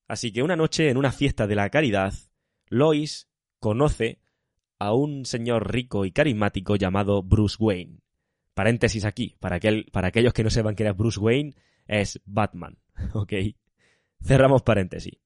Así 0.06 0.32
que 0.32 0.42
una 0.42 0.56
noche 0.56 0.90
en 0.90 0.96
una 0.96 1.12
fiesta 1.12 1.46
de 1.46 1.56
la 1.56 1.70
caridad, 1.70 2.12
Lois 2.68 3.28
conoce 3.58 4.20
a 4.78 4.92
un 4.92 5.24
señor 5.24 5.72
rico 5.72 6.04
y 6.04 6.12
carismático 6.12 6.76
llamado 6.76 7.22
Bruce 7.22 7.56
Wayne. 7.58 8.00
Paréntesis 8.52 9.04
aquí, 9.04 9.36
para, 9.40 9.56
aquel, 9.56 9.86
para 9.92 10.08
aquellos 10.08 10.32
que 10.32 10.44
no 10.44 10.50
sepan 10.50 10.74
que 10.74 10.82
era 10.82 10.92
Bruce 10.92 11.18
Wayne, 11.18 11.54
es 11.86 12.20
Batman. 12.24 12.78
¿Ok? 13.14 13.32
Cerramos 14.22 14.62
paréntesis. 14.62 15.18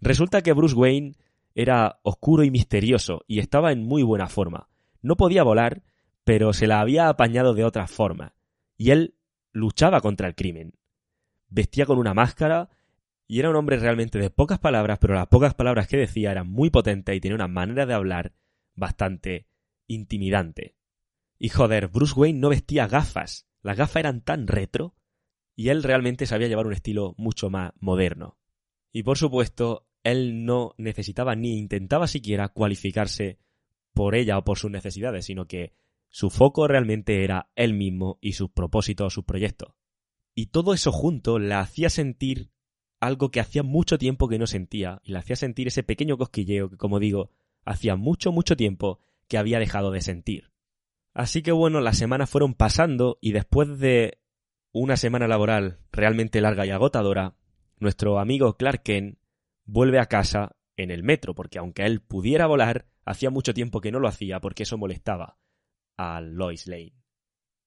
Resulta 0.00 0.42
que 0.42 0.52
Bruce 0.52 0.74
Wayne 0.74 1.16
era 1.54 1.98
oscuro 2.02 2.44
y 2.44 2.50
misterioso 2.50 3.24
y 3.26 3.40
estaba 3.40 3.72
en 3.72 3.84
muy 3.84 4.02
buena 4.02 4.28
forma. 4.28 4.68
No 5.02 5.16
podía 5.16 5.42
volar, 5.42 5.82
pero 6.24 6.52
se 6.52 6.66
la 6.66 6.80
había 6.80 7.08
apañado 7.08 7.54
de 7.54 7.64
otra 7.64 7.86
forma. 7.86 8.34
Y 8.76 8.90
él 8.90 9.16
luchaba 9.52 10.00
contra 10.00 10.28
el 10.28 10.34
crimen. 10.34 10.74
Vestía 11.48 11.86
con 11.86 11.98
una 11.98 12.14
máscara 12.14 12.70
y 13.26 13.40
era 13.40 13.50
un 13.50 13.56
hombre 13.56 13.76
realmente 13.76 14.18
de 14.18 14.30
pocas 14.30 14.58
palabras, 14.58 14.98
pero 15.00 15.14
las 15.14 15.26
pocas 15.26 15.54
palabras 15.54 15.88
que 15.88 15.96
decía 15.96 16.30
eran 16.30 16.48
muy 16.48 16.70
potentes 16.70 17.14
y 17.14 17.20
tenía 17.20 17.34
una 17.34 17.48
manera 17.48 17.86
de 17.86 17.94
hablar 17.94 18.32
bastante 18.74 19.46
intimidante. 19.86 20.76
Y 21.38 21.48
joder, 21.48 21.88
Bruce 21.88 22.14
Wayne 22.14 22.38
no 22.38 22.48
vestía 22.48 22.86
gafas. 22.88 23.48
Las 23.62 23.76
gafas 23.76 23.96
eran 23.96 24.22
tan 24.22 24.46
retro 24.46 24.94
y 25.58 25.70
él 25.70 25.82
realmente 25.82 26.24
sabía 26.24 26.46
llevar 26.46 26.68
un 26.68 26.72
estilo 26.72 27.16
mucho 27.18 27.50
más 27.50 27.72
moderno. 27.80 28.38
Y 28.92 29.02
por 29.02 29.18
supuesto, 29.18 29.88
él 30.04 30.44
no 30.44 30.72
necesitaba 30.78 31.34
ni 31.34 31.58
intentaba 31.58 32.06
siquiera 32.06 32.50
cualificarse 32.50 33.40
por 33.92 34.14
ella 34.14 34.38
o 34.38 34.44
por 34.44 34.56
sus 34.56 34.70
necesidades, 34.70 35.24
sino 35.24 35.48
que 35.48 35.72
su 36.10 36.30
foco 36.30 36.68
realmente 36.68 37.24
era 37.24 37.50
él 37.56 37.74
mismo 37.74 38.18
y 38.20 38.34
sus 38.34 38.50
propósitos, 38.52 39.12
sus 39.12 39.24
proyectos. 39.24 39.74
Y 40.32 40.46
todo 40.46 40.74
eso 40.74 40.92
junto 40.92 41.40
la 41.40 41.58
hacía 41.58 41.90
sentir 41.90 42.52
algo 43.00 43.32
que 43.32 43.40
hacía 43.40 43.64
mucho 43.64 43.98
tiempo 43.98 44.28
que 44.28 44.38
no 44.38 44.46
sentía, 44.46 45.00
y 45.02 45.10
le 45.10 45.18
hacía 45.18 45.34
sentir 45.34 45.66
ese 45.66 45.82
pequeño 45.82 46.18
cosquilleo 46.18 46.70
que, 46.70 46.76
como 46.76 47.00
digo, 47.00 47.32
hacía 47.64 47.96
mucho, 47.96 48.30
mucho 48.30 48.56
tiempo 48.56 49.00
que 49.26 49.38
había 49.38 49.58
dejado 49.58 49.90
de 49.90 50.02
sentir. 50.02 50.52
Así 51.14 51.42
que 51.42 51.50
bueno, 51.50 51.80
las 51.80 51.98
semanas 51.98 52.30
fueron 52.30 52.54
pasando 52.54 53.18
y 53.20 53.32
después 53.32 53.80
de 53.80 54.20
una 54.72 54.96
semana 54.96 55.28
laboral 55.28 55.78
realmente 55.92 56.40
larga 56.40 56.66
y 56.66 56.70
agotadora, 56.70 57.34
nuestro 57.78 58.18
amigo 58.18 58.56
Clark 58.56 58.82
Kent 58.82 59.18
vuelve 59.64 59.98
a 59.98 60.06
casa 60.06 60.56
en 60.76 60.90
el 60.90 61.02
metro, 61.02 61.34
porque 61.34 61.58
aunque 61.58 61.84
él 61.84 62.00
pudiera 62.00 62.46
volar, 62.46 62.86
hacía 63.04 63.30
mucho 63.30 63.54
tiempo 63.54 63.80
que 63.80 63.92
no 63.92 64.00
lo 64.00 64.08
hacía 64.08 64.40
porque 64.40 64.64
eso 64.64 64.78
molestaba 64.78 65.38
a 65.96 66.20
Lois 66.20 66.66
Lane. 66.66 66.94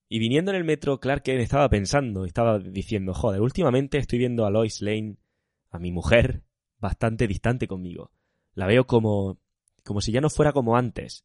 Y 0.08 0.18
viniendo 0.18 0.50
en 0.50 0.58
el 0.58 0.64
metro, 0.64 1.00
Clark 1.00 1.22
Kent 1.22 1.40
estaba 1.40 1.68
pensando, 1.68 2.24
estaba 2.24 2.58
diciendo, 2.58 3.14
joder, 3.14 3.40
últimamente 3.40 3.98
estoy 3.98 4.18
viendo 4.18 4.44
a 4.44 4.50
Lois 4.50 4.82
Lane 4.82 5.16
a 5.70 5.78
mi 5.78 5.90
mujer, 5.90 6.44
bastante 6.78 7.26
distante 7.26 7.66
conmigo. 7.66 8.12
La 8.54 8.66
veo 8.66 8.86
como, 8.86 9.40
como 9.84 10.00
si 10.00 10.12
ya 10.12 10.20
no 10.20 10.28
fuera 10.28 10.52
como 10.52 10.76
antes, 10.76 11.24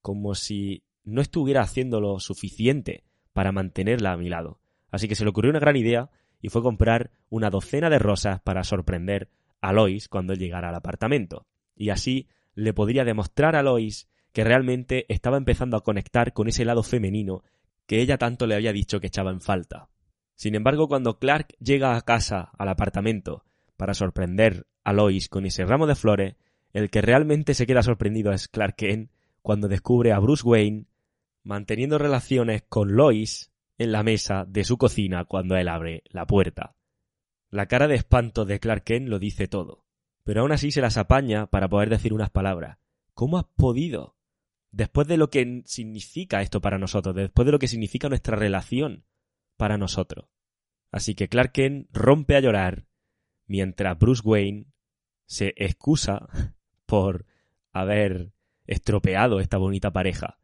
como 0.00 0.34
si 0.34 0.84
no 1.04 1.20
estuviera 1.20 1.62
haciendo 1.62 2.00
lo 2.00 2.20
suficiente 2.20 3.04
para 3.32 3.50
mantenerla 3.50 4.12
a 4.12 4.16
mi 4.16 4.28
lado. 4.28 4.61
Así 4.92 5.08
que 5.08 5.16
se 5.16 5.24
le 5.24 5.30
ocurrió 5.30 5.50
una 5.50 5.58
gran 5.58 5.74
idea 5.74 6.10
y 6.40 6.50
fue 6.50 6.62
comprar 6.62 7.10
una 7.30 7.50
docena 7.50 7.90
de 7.90 7.98
rosas 7.98 8.40
para 8.42 8.62
sorprender 8.62 9.28
a 9.60 9.72
Lois 9.72 10.08
cuando 10.08 10.34
él 10.34 10.38
llegara 10.38 10.68
al 10.68 10.74
apartamento. 10.74 11.46
Y 11.74 11.90
así 11.90 12.28
le 12.54 12.74
podría 12.74 13.04
demostrar 13.04 13.56
a 13.56 13.62
Lois 13.62 14.08
que 14.32 14.44
realmente 14.44 15.06
estaba 15.08 15.36
empezando 15.38 15.76
a 15.76 15.82
conectar 15.82 16.32
con 16.32 16.48
ese 16.48 16.64
lado 16.64 16.82
femenino 16.82 17.42
que 17.86 18.00
ella 18.00 18.18
tanto 18.18 18.46
le 18.46 18.54
había 18.54 18.72
dicho 18.72 19.00
que 19.00 19.06
echaba 19.08 19.30
en 19.30 19.40
falta. 19.40 19.88
Sin 20.34 20.54
embargo, 20.54 20.88
cuando 20.88 21.18
Clark 21.18 21.54
llega 21.58 21.96
a 21.96 22.02
casa, 22.02 22.50
al 22.58 22.68
apartamento, 22.68 23.44
para 23.76 23.94
sorprender 23.94 24.66
a 24.84 24.92
Lois 24.92 25.28
con 25.28 25.46
ese 25.46 25.64
ramo 25.64 25.86
de 25.86 25.94
flores, 25.94 26.36
el 26.72 26.90
que 26.90 27.02
realmente 27.02 27.54
se 27.54 27.66
queda 27.66 27.82
sorprendido 27.82 28.32
es 28.32 28.48
Clark 28.48 28.76
Kent 28.76 29.10
cuando 29.42 29.68
descubre 29.68 30.12
a 30.12 30.18
Bruce 30.18 30.42
Wayne 30.44 30.86
manteniendo 31.44 31.98
relaciones 31.98 32.62
con 32.68 32.94
Lois 32.94 33.51
en 33.78 33.92
la 33.92 34.02
mesa 34.02 34.44
de 34.46 34.64
su 34.64 34.78
cocina 34.78 35.24
cuando 35.24 35.56
él 35.56 35.68
abre 35.68 36.02
la 36.06 36.26
puerta. 36.26 36.76
La 37.50 37.66
cara 37.66 37.88
de 37.88 37.96
espanto 37.96 38.44
de 38.44 38.60
Clark 38.60 38.84
Kent 38.84 39.08
lo 39.08 39.18
dice 39.18 39.48
todo, 39.48 39.84
pero 40.24 40.42
aún 40.42 40.52
así 40.52 40.70
se 40.70 40.80
las 40.80 40.96
apaña 40.96 41.46
para 41.46 41.68
poder 41.68 41.90
decir 41.90 42.12
unas 42.12 42.30
palabras. 42.30 42.78
¿Cómo 43.14 43.38
has 43.38 43.44
podido? 43.56 44.16
Después 44.70 45.06
de 45.06 45.18
lo 45.18 45.28
que 45.28 45.62
significa 45.66 46.40
esto 46.40 46.60
para 46.60 46.78
nosotros, 46.78 47.14
después 47.14 47.44
de 47.44 47.52
lo 47.52 47.58
que 47.58 47.68
significa 47.68 48.08
nuestra 48.08 48.36
relación 48.36 49.04
para 49.56 49.76
nosotros. 49.76 50.28
Así 50.90 51.14
que 51.14 51.28
Clark 51.28 51.52
Kent 51.52 51.88
rompe 51.92 52.36
a 52.36 52.40
llorar 52.40 52.86
mientras 53.46 53.98
Bruce 53.98 54.22
Wayne 54.24 54.66
se 55.26 55.54
excusa 55.56 56.28
por 56.86 57.26
haber 57.72 58.32
estropeado 58.66 59.40
esta 59.40 59.58
bonita 59.58 59.90
pareja. 59.92 60.38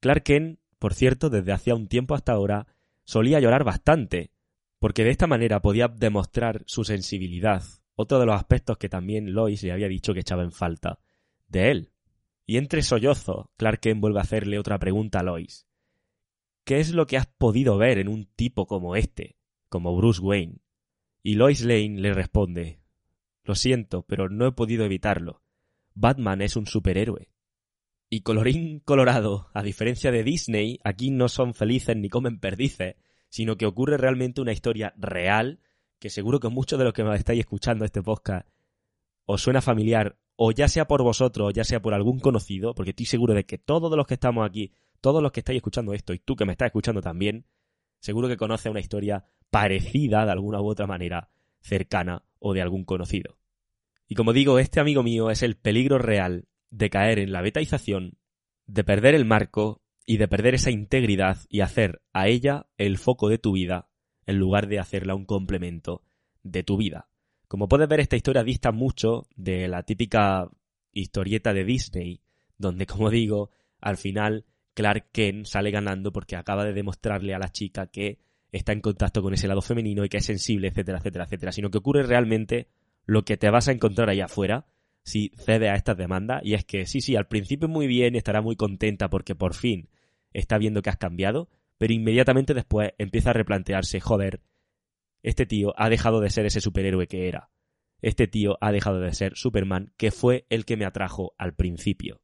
Clark 0.00 0.22
Kent, 0.22 0.60
por 0.78 0.94
cierto, 0.94 1.30
desde 1.30 1.52
hacía 1.52 1.74
un 1.74 1.88
tiempo 1.88 2.14
hasta 2.14 2.32
ahora, 2.32 2.66
solía 3.04 3.40
llorar 3.40 3.64
bastante, 3.64 4.30
porque 4.78 5.04
de 5.04 5.10
esta 5.10 5.26
manera 5.26 5.60
podía 5.60 5.88
demostrar 5.88 6.62
su 6.66 6.84
sensibilidad, 6.84 7.62
otro 7.94 8.20
de 8.20 8.26
los 8.26 8.36
aspectos 8.36 8.78
que 8.78 8.88
también 8.88 9.32
Lois 9.32 9.62
le 9.62 9.72
había 9.72 9.88
dicho 9.88 10.14
que 10.14 10.20
echaba 10.20 10.44
en 10.44 10.52
falta 10.52 11.00
de 11.48 11.70
él. 11.70 11.92
Y 12.46 12.56
entre 12.56 12.82
sollozos, 12.82 13.46
Clark 13.56 13.80
vuelve 13.96 14.20
a 14.20 14.22
hacerle 14.22 14.58
otra 14.58 14.78
pregunta 14.78 15.20
a 15.20 15.22
Lois. 15.22 15.66
¿Qué 16.64 16.78
es 16.80 16.92
lo 16.92 17.06
que 17.06 17.16
has 17.16 17.26
podido 17.26 17.76
ver 17.78 17.98
en 17.98 18.08
un 18.08 18.26
tipo 18.26 18.66
como 18.66 18.94
este, 18.94 19.36
como 19.68 19.96
Bruce 19.96 20.20
Wayne? 20.20 20.60
Y 21.22 21.34
Lois 21.34 21.62
Lane 21.62 22.00
le 22.00 22.12
responde 22.12 22.80
Lo 23.42 23.54
siento, 23.54 24.02
pero 24.02 24.28
no 24.28 24.46
he 24.46 24.52
podido 24.52 24.84
evitarlo. 24.84 25.42
Batman 25.94 26.42
es 26.42 26.56
un 26.56 26.66
superhéroe. 26.66 27.30
Y 28.10 28.22
colorín 28.22 28.80
colorado, 28.80 29.50
a 29.52 29.62
diferencia 29.62 30.10
de 30.10 30.24
Disney, 30.24 30.80
aquí 30.82 31.10
no 31.10 31.28
son 31.28 31.52
felices 31.52 31.94
ni 31.94 32.08
comen 32.08 32.40
perdices, 32.40 32.96
sino 33.28 33.56
que 33.56 33.66
ocurre 33.66 33.98
realmente 33.98 34.40
una 34.40 34.52
historia 34.52 34.94
real, 34.96 35.60
que 35.98 36.08
seguro 36.08 36.40
que 36.40 36.48
muchos 36.48 36.78
de 36.78 36.86
los 36.86 36.94
que 36.94 37.04
me 37.04 37.14
estáis 37.14 37.40
escuchando 37.40 37.84
este 37.84 38.02
podcast 38.02 38.48
os 39.26 39.42
suena 39.42 39.60
familiar, 39.60 40.16
o 40.36 40.52
ya 40.52 40.68
sea 40.68 40.86
por 40.86 41.02
vosotros, 41.02 41.48
o 41.48 41.50
ya 41.50 41.64
sea 41.64 41.82
por 41.82 41.92
algún 41.92 42.18
conocido, 42.18 42.74
porque 42.74 42.90
estoy 42.90 43.04
seguro 43.04 43.34
de 43.34 43.44
que 43.44 43.58
todos 43.58 43.94
los 43.94 44.06
que 44.06 44.14
estamos 44.14 44.48
aquí, 44.48 44.72
todos 45.02 45.22
los 45.22 45.30
que 45.30 45.40
estáis 45.40 45.58
escuchando 45.58 45.92
esto, 45.92 46.14
y 46.14 46.18
tú 46.18 46.34
que 46.34 46.46
me 46.46 46.52
estás 46.52 46.66
escuchando 46.66 47.02
también, 47.02 47.44
seguro 48.00 48.26
que 48.28 48.38
conoces 48.38 48.70
una 48.70 48.80
historia 48.80 49.26
parecida 49.50 50.24
de 50.24 50.32
alguna 50.32 50.62
u 50.62 50.66
otra 50.66 50.86
manera, 50.86 51.28
cercana 51.60 52.24
o 52.38 52.54
de 52.54 52.62
algún 52.62 52.84
conocido. 52.84 53.36
Y 54.06 54.14
como 54.14 54.32
digo, 54.32 54.58
este 54.58 54.80
amigo 54.80 55.02
mío 55.02 55.30
es 55.30 55.42
el 55.42 55.56
peligro 55.56 55.98
real 55.98 56.47
de 56.70 56.90
caer 56.90 57.18
en 57.18 57.32
la 57.32 57.42
betaización, 57.42 58.18
de 58.66 58.84
perder 58.84 59.14
el 59.14 59.24
marco 59.24 59.82
y 60.06 60.16
de 60.16 60.28
perder 60.28 60.54
esa 60.54 60.70
integridad 60.70 61.38
y 61.48 61.60
hacer 61.60 62.00
a 62.12 62.28
ella 62.28 62.66
el 62.76 62.98
foco 62.98 63.28
de 63.28 63.38
tu 63.38 63.52
vida 63.52 63.88
en 64.26 64.38
lugar 64.38 64.68
de 64.68 64.78
hacerla 64.78 65.14
un 65.14 65.24
complemento 65.24 66.02
de 66.42 66.62
tu 66.62 66.76
vida. 66.76 67.08
Como 67.46 67.68
puedes 67.68 67.88
ver, 67.88 68.00
esta 68.00 68.16
historia 68.16 68.44
dista 68.44 68.72
mucho 68.72 69.26
de 69.36 69.68
la 69.68 69.82
típica 69.82 70.48
historieta 70.92 71.54
de 71.54 71.64
Disney, 71.64 72.20
donde, 72.58 72.86
como 72.86 73.10
digo, 73.10 73.50
al 73.80 73.96
final 73.96 74.44
Clark 74.74 75.10
Kent 75.12 75.46
sale 75.46 75.70
ganando 75.70 76.12
porque 76.12 76.36
acaba 76.36 76.64
de 76.64 76.72
demostrarle 76.72 77.34
a 77.34 77.38
la 77.38 77.50
chica 77.50 77.86
que 77.86 78.18
está 78.52 78.72
en 78.72 78.80
contacto 78.80 79.22
con 79.22 79.34
ese 79.34 79.48
lado 79.48 79.62
femenino 79.62 80.04
y 80.04 80.08
que 80.08 80.18
es 80.18 80.24
sensible, 80.24 80.68
etcétera, 80.68 80.98
etcétera, 80.98 81.24
etcétera, 81.24 81.52
sino 81.52 81.70
que 81.70 81.78
ocurre 81.78 82.02
realmente 82.02 82.68
lo 83.04 83.24
que 83.24 83.36
te 83.36 83.50
vas 83.50 83.68
a 83.68 83.72
encontrar 83.72 84.10
ahí 84.10 84.20
afuera, 84.20 84.66
si 85.08 85.32
cede 85.36 85.68
a 85.68 85.74
estas 85.74 85.96
demandas 85.96 86.42
y 86.44 86.54
es 86.54 86.64
que 86.64 86.86
sí, 86.86 87.00
sí, 87.00 87.16
al 87.16 87.26
principio 87.26 87.68
muy 87.68 87.86
bien, 87.86 88.14
estará 88.14 88.40
muy 88.40 88.54
contenta 88.54 89.10
porque 89.10 89.34
por 89.34 89.54
fin 89.54 89.88
está 90.32 90.58
viendo 90.58 90.82
que 90.82 90.90
has 90.90 90.96
cambiado, 90.96 91.48
pero 91.78 91.92
inmediatamente 91.92 92.54
después 92.54 92.92
empieza 92.98 93.30
a 93.30 93.32
replantearse, 93.32 94.00
joder, 94.00 94.40
este 95.22 95.46
tío 95.46 95.74
ha 95.76 95.88
dejado 95.88 96.20
de 96.20 96.30
ser 96.30 96.46
ese 96.46 96.60
superhéroe 96.60 97.08
que 97.08 97.28
era. 97.28 97.50
Este 98.00 98.28
tío 98.28 98.56
ha 98.60 98.70
dejado 98.70 99.00
de 99.00 99.12
ser 99.12 99.36
Superman, 99.36 99.92
que 99.96 100.12
fue 100.12 100.46
el 100.50 100.64
que 100.64 100.76
me 100.76 100.84
atrajo 100.84 101.34
al 101.38 101.54
principio. 101.54 102.20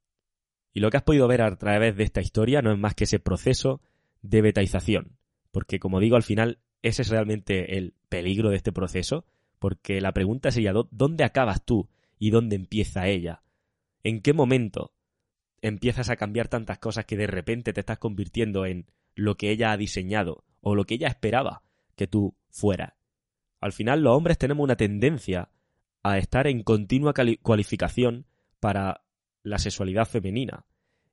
Y 0.72 0.80
lo 0.80 0.90
que 0.90 0.98
has 0.98 1.02
podido 1.02 1.26
ver 1.26 1.42
a 1.42 1.56
través 1.56 1.96
de 1.96 2.04
esta 2.04 2.20
historia 2.20 2.62
no 2.62 2.72
es 2.72 2.78
más 2.78 2.94
que 2.94 3.04
ese 3.04 3.18
proceso 3.18 3.80
de 4.22 4.42
betaización, 4.42 5.16
porque 5.50 5.78
como 5.78 6.00
digo, 6.00 6.16
al 6.16 6.22
final 6.22 6.58
ese 6.82 7.02
es 7.02 7.08
realmente 7.08 7.78
el 7.78 7.94
peligro 8.08 8.50
de 8.50 8.56
este 8.56 8.72
proceso, 8.72 9.24
porque 9.58 10.00
la 10.00 10.12
pregunta 10.12 10.50
sería, 10.50 10.72
¿dónde 10.90 11.24
acabas 11.24 11.64
tú 11.64 11.88
y 12.18 12.30
dónde 12.30 12.56
empieza 12.56 13.08
ella. 13.08 13.42
¿En 14.02 14.20
qué 14.20 14.32
momento 14.32 14.94
empiezas 15.62 16.10
a 16.10 16.16
cambiar 16.16 16.48
tantas 16.48 16.78
cosas 16.78 17.06
que 17.06 17.16
de 17.16 17.26
repente 17.26 17.72
te 17.72 17.80
estás 17.80 17.98
convirtiendo 17.98 18.66
en 18.66 18.86
lo 19.14 19.36
que 19.36 19.50
ella 19.50 19.72
ha 19.72 19.76
diseñado 19.76 20.44
o 20.60 20.74
lo 20.74 20.84
que 20.84 20.94
ella 20.94 21.08
esperaba 21.08 21.62
que 21.96 22.06
tú 22.06 22.36
fueras? 22.50 22.94
Al 23.60 23.72
final 23.72 24.02
los 24.02 24.14
hombres 24.14 24.38
tenemos 24.38 24.62
una 24.62 24.76
tendencia 24.76 25.50
a 26.02 26.18
estar 26.18 26.46
en 26.46 26.62
continua 26.62 27.14
cualificación 27.42 28.26
para 28.60 29.04
la 29.42 29.58
sexualidad 29.58 30.06
femenina. 30.06 30.66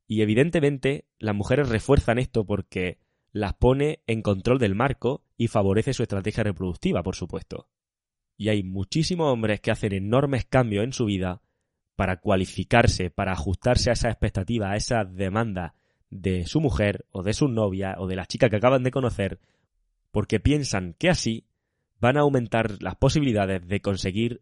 Y 0.06 0.22
evidentemente 0.22 1.06
las 1.18 1.36
mujeres 1.36 1.70
refuerzan 1.70 2.20
esto 2.20 2.46
porque 2.46 3.00
las 3.32 3.54
pone 3.54 4.04
en 4.08 4.22
control 4.22 4.60
del 4.60 4.76
marco 4.76 5.24
y 5.38 5.48
favorece 5.48 5.94
su 5.94 6.04
estrategia 6.04 6.44
reproductiva, 6.44 7.04
por 7.04 7.16
supuesto 7.16 7.70
y 8.42 8.50
hay 8.50 8.64
muchísimos 8.64 9.32
hombres 9.32 9.62
que 9.62 9.70
hacen 9.70 9.94
enormes 9.94 10.46
cambios 10.46 10.84
en 10.84 10.94
su 10.94 11.06
vida 11.06 11.44
para 11.96 12.22
cualificarse, 12.22 13.12
para 13.12 13.34
ajustarse 13.34 13.92
a 13.92 13.94
esa 13.94 14.10
expectativa, 14.10 14.72
a 14.72 14.76
esa 14.78 15.06
demanda 15.06 15.76
de 16.10 16.48
su 16.48 16.60
mujer 16.60 17.06
o 17.12 17.22
de 17.22 17.34
su 17.34 17.50
novia 17.50 17.94
o 18.00 18.08
de 18.08 18.16
la 18.16 18.26
chica 18.26 18.50
que 18.50 18.56
acaban 18.56 18.82
de 18.82 18.90
conocer, 18.90 19.40
porque 20.10 20.40
piensan 20.40 20.96
que 20.98 21.12
así 21.12 21.46
van 22.00 22.18
a 22.18 22.22
aumentar 22.22 22.82
las 22.82 22.96
posibilidades 22.96 23.68
de 23.68 23.80
conseguir 23.80 24.42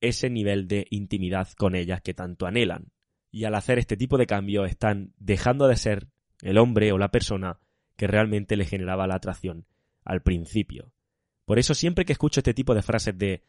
ese 0.00 0.28
nivel 0.28 0.66
de 0.66 0.88
intimidad 0.90 1.46
con 1.56 1.76
ellas 1.76 2.00
que 2.02 2.14
tanto 2.14 2.46
anhelan. 2.46 2.90
Y 3.30 3.44
al 3.44 3.54
hacer 3.54 3.78
este 3.78 3.96
tipo 3.96 4.18
de 4.18 4.26
cambios 4.26 4.68
están 4.68 5.14
dejando 5.16 5.68
de 5.68 5.76
ser 5.76 6.08
el 6.40 6.58
hombre 6.58 6.90
o 6.90 6.98
la 6.98 7.12
persona 7.12 7.60
que 7.94 8.08
realmente 8.08 8.56
le 8.56 8.64
generaba 8.64 9.06
la 9.06 9.14
atracción 9.14 9.68
al 10.04 10.22
principio. 10.22 10.92
Por 11.52 11.58
eso 11.58 11.74
siempre 11.74 12.06
que 12.06 12.14
escucho 12.14 12.40
este 12.40 12.54
tipo 12.54 12.74
de 12.74 12.80
frases 12.80 13.18
de 13.18 13.42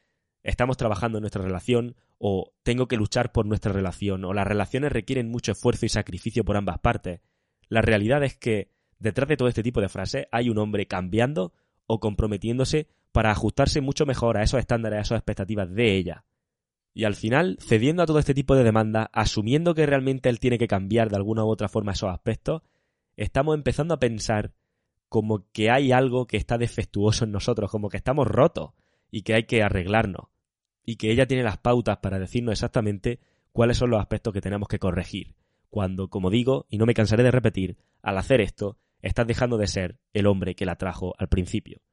estamos 0.44 0.76
trabajando 0.76 1.20
en 1.20 1.22
nuestra 1.22 1.42
relación 1.42 1.96
o 2.18 2.52
tengo 2.62 2.90
que 2.90 2.98
luchar 2.98 3.32
por 3.32 3.46
nuestra 3.46 3.72
relación 3.72 4.26
o 4.26 4.34
las 4.34 4.46
relaciones 4.46 4.92
requieren 4.92 5.30
mucho 5.30 5.54
esfuerzo 5.54 5.86
y 5.86 5.90
sacrificio 5.90 6.44
por 6.44 6.58
ambas 6.58 6.80
partes, 6.80 7.22
la 7.70 7.82
realidad 7.82 8.22
es 8.26 8.36
que 8.36 8.68
detrás 9.00 9.30
de 9.30 9.38
todo 9.38 9.48
este 9.48 9.64
tipo 9.64 9.80
de 9.80 9.88
frases 9.88 10.26
hay 10.34 10.50
un 10.50 10.58
hombre 10.58 10.86
cambiando 10.86 11.54
o 11.86 12.02
comprometiéndose 12.02 12.90
para 13.14 13.32
ajustarse 13.32 13.80
mucho 13.80 14.06
mejor 14.06 14.36
a 14.36 14.44
esos 14.44 14.60
estándares, 14.60 14.98
a 14.98 15.02
esas 15.04 15.20
expectativas 15.20 15.74
de 15.74 15.96
ella. 15.96 16.26
Y 16.94 17.06
al 17.06 17.16
final, 17.16 17.58
cediendo 17.62 18.04
a 18.04 18.06
todo 18.06 18.20
este 18.20 18.34
tipo 18.34 18.54
de 18.54 18.66
demanda, 18.66 19.12
asumiendo 19.14 19.74
que 19.76 19.86
realmente 19.86 20.28
él 20.28 20.42
tiene 20.42 20.58
que 20.58 20.68
cambiar 20.68 21.10
de 21.10 21.16
alguna 21.16 21.46
u 21.46 21.48
otra 21.48 21.70
forma 21.70 21.94
esos 21.94 22.10
aspectos, 22.10 22.64
estamos 23.16 23.56
empezando 23.56 23.94
a 23.94 24.00
pensar 24.02 24.52
como 25.14 25.48
que 25.52 25.70
hay 25.70 25.92
algo 25.92 26.26
que 26.26 26.38
está 26.38 26.58
defectuoso 26.58 27.26
en 27.26 27.32
nosotros, 27.32 27.70
como 27.70 27.88
que 27.88 27.98
estamos 27.98 28.28
rotos 28.28 28.72
y 29.12 29.22
que 29.22 29.36
hay 29.36 29.44
que 29.44 29.62
arreglarnos. 29.62 30.26
Y 30.84 30.96
que 30.96 31.12
ella 31.12 31.28
tiene 31.28 31.44
las 31.44 31.60
pautas 31.60 31.98
para 31.98 32.18
decirnos 32.18 32.54
exactamente 32.54 33.20
cuáles 33.52 33.78
son 33.78 33.92
los 33.92 34.00
aspectos 34.00 34.34
que 34.34 34.42
tenemos 34.42 34.68
que 34.68 34.80
corregir. 34.80 35.36
Cuando, 35.70 36.10
como 36.10 36.32
digo, 36.32 36.66
y 36.68 36.80
no 36.80 36.88
me 36.88 36.96
cansaré 36.96 37.22
de 37.22 37.30
repetir, 37.30 37.78
al 38.02 38.18
hacer 38.18 38.42
esto, 38.42 38.80
estás 39.04 39.28
dejando 39.28 39.60
de 39.60 39.68
ser 39.68 40.00
el 40.14 40.26
hombre 40.26 40.56
que 40.56 40.66
la 40.66 40.78
trajo 40.78 41.14
al 41.20 41.30
principio. 41.30 41.84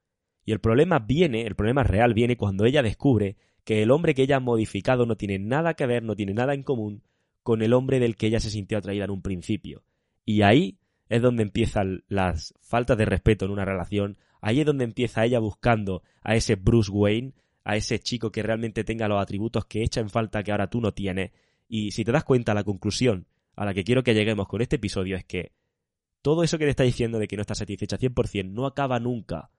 Y 0.43 0.51
el 0.51 0.59
problema 0.59 0.97
viene, 0.97 1.45
el 1.45 1.53
problema 1.53 1.83
real 1.83 2.15
viene 2.15 2.37
cuando 2.37 2.65
ella 2.65 2.81
descubre 2.81 3.37
que 3.63 3.83
el 3.83 3.91
hombre 3.91 4.15
que 4.15 4.23
ella 4.23 4.37
ha 4.37 4.39
modificado 4.39 5.05
no 5.05 5.15
tiene 5.15 5.37
nada 5.37 5.75
que 5.75 5.85
ver, 5.85 6.01
no 6.01 6.15
tiene 6.15 6.33
nada 6.33 6.55
en 6.55 6.63
común 6.63 7.03
con 7.43 7.61
el 7.61 7.73
hombre 7.73 7.99
del 7.99 8.15
que 8.15 8.25
ella 8.25 8.39
se 8.39 8.49
sintió 8.49 8.79
atraída 8.79 9.05
en 9.05 9.11
un 9.11 9.21
principio. 9.21 9.83
Y 10.25 10.41
ahí 10.41 10.79
es 11.11 11.21
donde 11.21 11.43
empiezan 11.43 12.05
las 12.07 12.53
faltas 12.61 12.97
de 12.97 13.03
respeto 13.03 13.43
en 13.43 13.51
una 13.51 13.65
relación, 13.65 14.17
ahí 14.39 14.61
es 14.61 14.65
donde 14.65 14.85
empieza 14.85 15.25
ella 15.25 15.39
buscando 15.39 16.03
a 16.21 16.35
ese 16.35 16.55
Bruce 16.55 16.89
Wayne, 16.89 17.33
a 17.65 17.75
ese 17.75 17.99
chico 17.99 18.31
que 18.31 18.41
realmente 18.41 18.85
tenga 18.85 19.09
los 19.09 19.21
atributos 19.21 19.65
que 19.65 19.83
echa 19.83 19.99
en 19.99 20.09
falta 20.09 20.41
que 20.41 20.53
ahora 20.53 20.69
tú 20.69 20.79
no 20.79 20.93
tienes. 20.93 21.31
Y 21.67 21.91
si 21.91 22.05
te 22.05 22.13
das 22.13 22.23
cuenta, 22.23 22.53
la 22.53 22.63
conclusión 22.63 23.27
a 23.57 23.65
la 23.65 23.73
que 23.73 23.83
quiero 23.83 24.03
que 24.03 24.13
lleguemos 24.13 24.47
con 24.47 24.61
este 24.61 24.77
episodio 24.77 25.17
es 25.17 25.25
que 25.25 25.51
todo 26.21 26.43
eso 26.43 26.57
que 26.57 26.63
te 26.63 26.69
está 26.69 26.83
diciendo 26.83 27.19
de 27.19 27.27
que 27.27 27.35
no 27.35 27.41
estás 27.41 27.57
satisfecha 27.57 27.97
100% 27.97 28.49
no 28.49 28.65
acaba 28.65 28.97
nunca, 29.01 29.51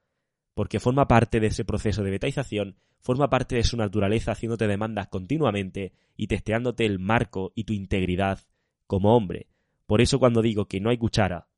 porque 0.55 0.81
forma 0.81 1.07
parte 1.07 1.39
de 1.39 1.49
ese 1.49 1.67
proceso 1.67 2.03
de 2.03 2.13
betaización, 2.13 2.77
forma 2.99 3.29
parte 3.29 3.57
de 3.57 3.65
su 3.65 3.77
naturaleza 3.77 4.33
haciéndote 4.33 4.67
demandas 4.67 5.09
continuamente 5.09 5.93
y 6.17 6.29
testeándote 6.29 6.87
el 6.87 6.99
marco 6.99 7.53
y 7.55 7.65
tu 7.65 7.75
integridad 7.75 8.41
como 8.87 9.15
hombre. 9.15 9.52
Por 9.87 10.01
eso 10.01 10.19
cuando 10.19 10.43
digo 10.43 10.67
que 10.67 10.81
no 10.81 10.91
hay 10.91 10.99
cuchara, 10.99 11.49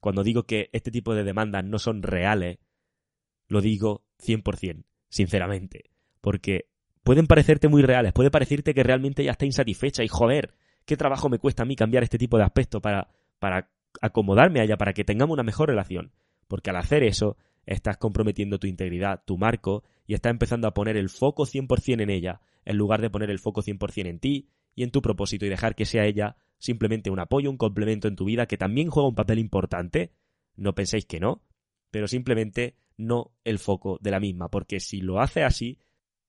cuando 0.00 0.22
digo 0.22 0.44
que 0.44 0.68
este 0.72 0.90
tipo 0.90 1.14
de 1.14 1.24
demandas 1.24 1.64
no 1.64 1.78
son 1.78 2.02
reales, 2.02 2.58
lo 3.48 3.60
digo 3.60 4.04
100%, 4.18 4.84
sinceramente, 5.08 5.90
porque 6.20 6.68
pueden 7.02 7.26
parecerte 7.26 7.68
muy 7.68 7.82
reales, 7.82 8.12
puede 8.12 8.30
parecerte 8.30 8.74
que 8.74 8.82
realmente 8.82 9.24
ya 9.24 9.32
está 9.32 9.46
insatisfecha 9.46 10.02
y 10.02 10.08
joder, 10.08 10.54
qué 10.84 10.96
trabajo 10.96 11.28
me 11.28 11.38
cuesta 11.38 11.62
a 11.62 11.66
mí 11.66 11.76
cambiar 11.76 12.02
este 12.02 12.18
tipo 12.18 12.38
de 12.38 12.44
aspecto 12.44 12.80
para, 12.80 13.08
para 13.38 13.70
acomodarme 14.00 14.60
a 14.60 14.64
ella, 14.64 14.76
para 14.76 14.92
que 14.92 15.04
tengamos 15.04 15.34
una 15.34 15.42
mejor 15.42 15.68
relación. 15.68 16.12
Porque 16.48 16.70
al 16.70 16.76
hacer 16.76 17.02
eso, 17.02 17.36
estás 17.66 17.96
comprometiendo 17.96 18.58
tu 18.58 18.66
integridad, 18.66 19.22
tu 19.24 19.38
marco, 19.38 19.84
y 20.06 20.14
estás 20.14 20.30
empezando 20.30 20.66
a 20.68 20.74
poner 20.74 20.96
el 20.96 21.08
foco 21.08 21.44
100% 21.44 22.02
en 22.02 22.10
ella, 22.10 22.40
en 22.64 22.76
lugar 22.76 23.00
de 23.00 23.10
poner 23.10 23.30
el 23.30 23.38
foco 23.38 23.62
100% 23.62 24.06
en 24.06 24.18
ti 24.18 24.48
y 24.74 24.82
en 24.82 24.90
tu 24.90 25.02
propósito 25.02 25.46
y 25.46 25.48
dejar 25.48 25.74
que 25.74 25.84
sea 25.84 26.06
ella 26.06 26.36
simplemente 26.62 27.10
un 27.10 27.18
apoyo, 27.18 27.50
un 27.50 27.56
complemento 27.56 28.06
en 28.06 28.14
tu 28.14 28.24
vida 28.24 28.46
que 28.46 28.56
también 28.56 28.88
juega 28.88 29.08
un 29.08 29.16
papel 29.16 29.40
importante. 29.40 30.12
No 30.54 30.76
penséis 30.76 31.06
que 31.06 31.18
no, 31.18 31.42
pero 31.90 32.06
simplemente 32.06 32.76
no 32.96 33.32
el 33.42 33.58
foco 33.58 33.98
de 34.00 34.12
la 34.12 34.20
misma, 34.20 34.48
porque 34.48 34.78
si 34.78 35.00
lo 35.00 35.20
hace 35.20 35.42
así, 35.42 35.80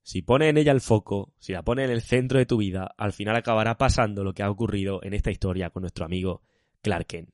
si 0.02 0.24
pone 0.24 0.50
en 0.50 0.58
ella 0.58 0.72
el 0.72 0.82
foco, 0.82 1.34
si 1.38 1.54
la 1.54 1.62
pone 1.62 1.84
en 1.84 1.92
el 1.92 2.02
centro 2.02 2.40
de 2.40 2.48
tu 2.48 2.58
vida, 2.58 2.96
al 2.98 3.14
final 3.14 3.36
acabará 3.36 3.78
pasando 3.78 4.24
lo 4.24 4.34
que 4.34 4.42
ha 4.42 4.50
ocurrido 4.50 5.04
en 5.04 5.14
esta 5.14 5.30
historia 5.30 5.70
con 5.70 5.82
nuestro 5.82 6.04
amigo 6.04 6.42
Clark 6.82 7.06
Kent. 7.06 7.30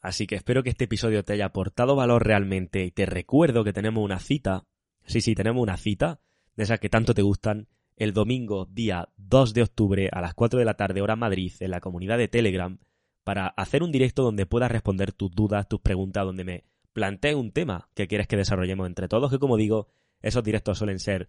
Así 0.00 0.28
que 0.28 0.36
espero 0.36 0.62
que 0.62 0.70
este 0.70 0.84
episodio 0.84 1.24
te 1.24 1.32
haya 1.32 1.46
aportado 1.46 1.96
valor 1.96 2.24
realmente 2.24 2.84
y 2.84 2.92
te 2.92 3.04
recuerdo 3.04 3.64
que 3.64 3.72
tenemos 3.72 4.04
una 4.04 4.20
cita, 4.20 4.64
sí, 5.04 5.20
sí, 5.20 5.34
tenemos 5.34 5.60
una 5.60 5.76
cita, 5.76 6.20
de 6.54 6.62
esas 6.62 6.78
que 6.78 6.88
tanto 6.88 7.14
te 7.14 7.22
gustan, 7.22 7.66
el 7.96 8.12
domingo 8.12 8.66
día 8.66 9.08
2 9.16 9.54
de 9.54 9.62
octubre 9.62 10.08
a 10.12 10.20
las 10.20 10.34
4 10.34 10.58
de 10.58 10.64
la 10.64 10.74
tarde 10.74 11.00
hora 11.00 11.16
Madrid 11.16 11.52
en 11.60 11.70
la 11.70 11.80
comunidad 11.80 12.18
de 12.18 12.28
Telegram 12.28 12.78
para 13.22 13.48
hacer 13.48 13.82
un 13.82 13.92
directo 13.92 14.22
donde 14.22 14.46
puedas 14.46 14.70
responder 14.70 15.12
tus 15.12 15.30
dudas, 15.30 15.68
tus 15.68 15.80
preguntas, 15.80 16.24
donde 16.24 16.44
me 16.44 16.64
plantees 16.92 17.36
un 17.36 17.52
tema 17.52 17.88
que 17.94 18.06
quieres 18.06 18.26
que 18.26 18.36
desarrollemos 18.36 18.86
entre 18.86 19.08
todos, 19.08 19.30
que 19.30 19.38
como 19.38 19.56
digo, 19.56 19.88
esos 20.20 20.44
directos 20.44 20.78
suelen 20.78 20.98
ser 20.98 21.28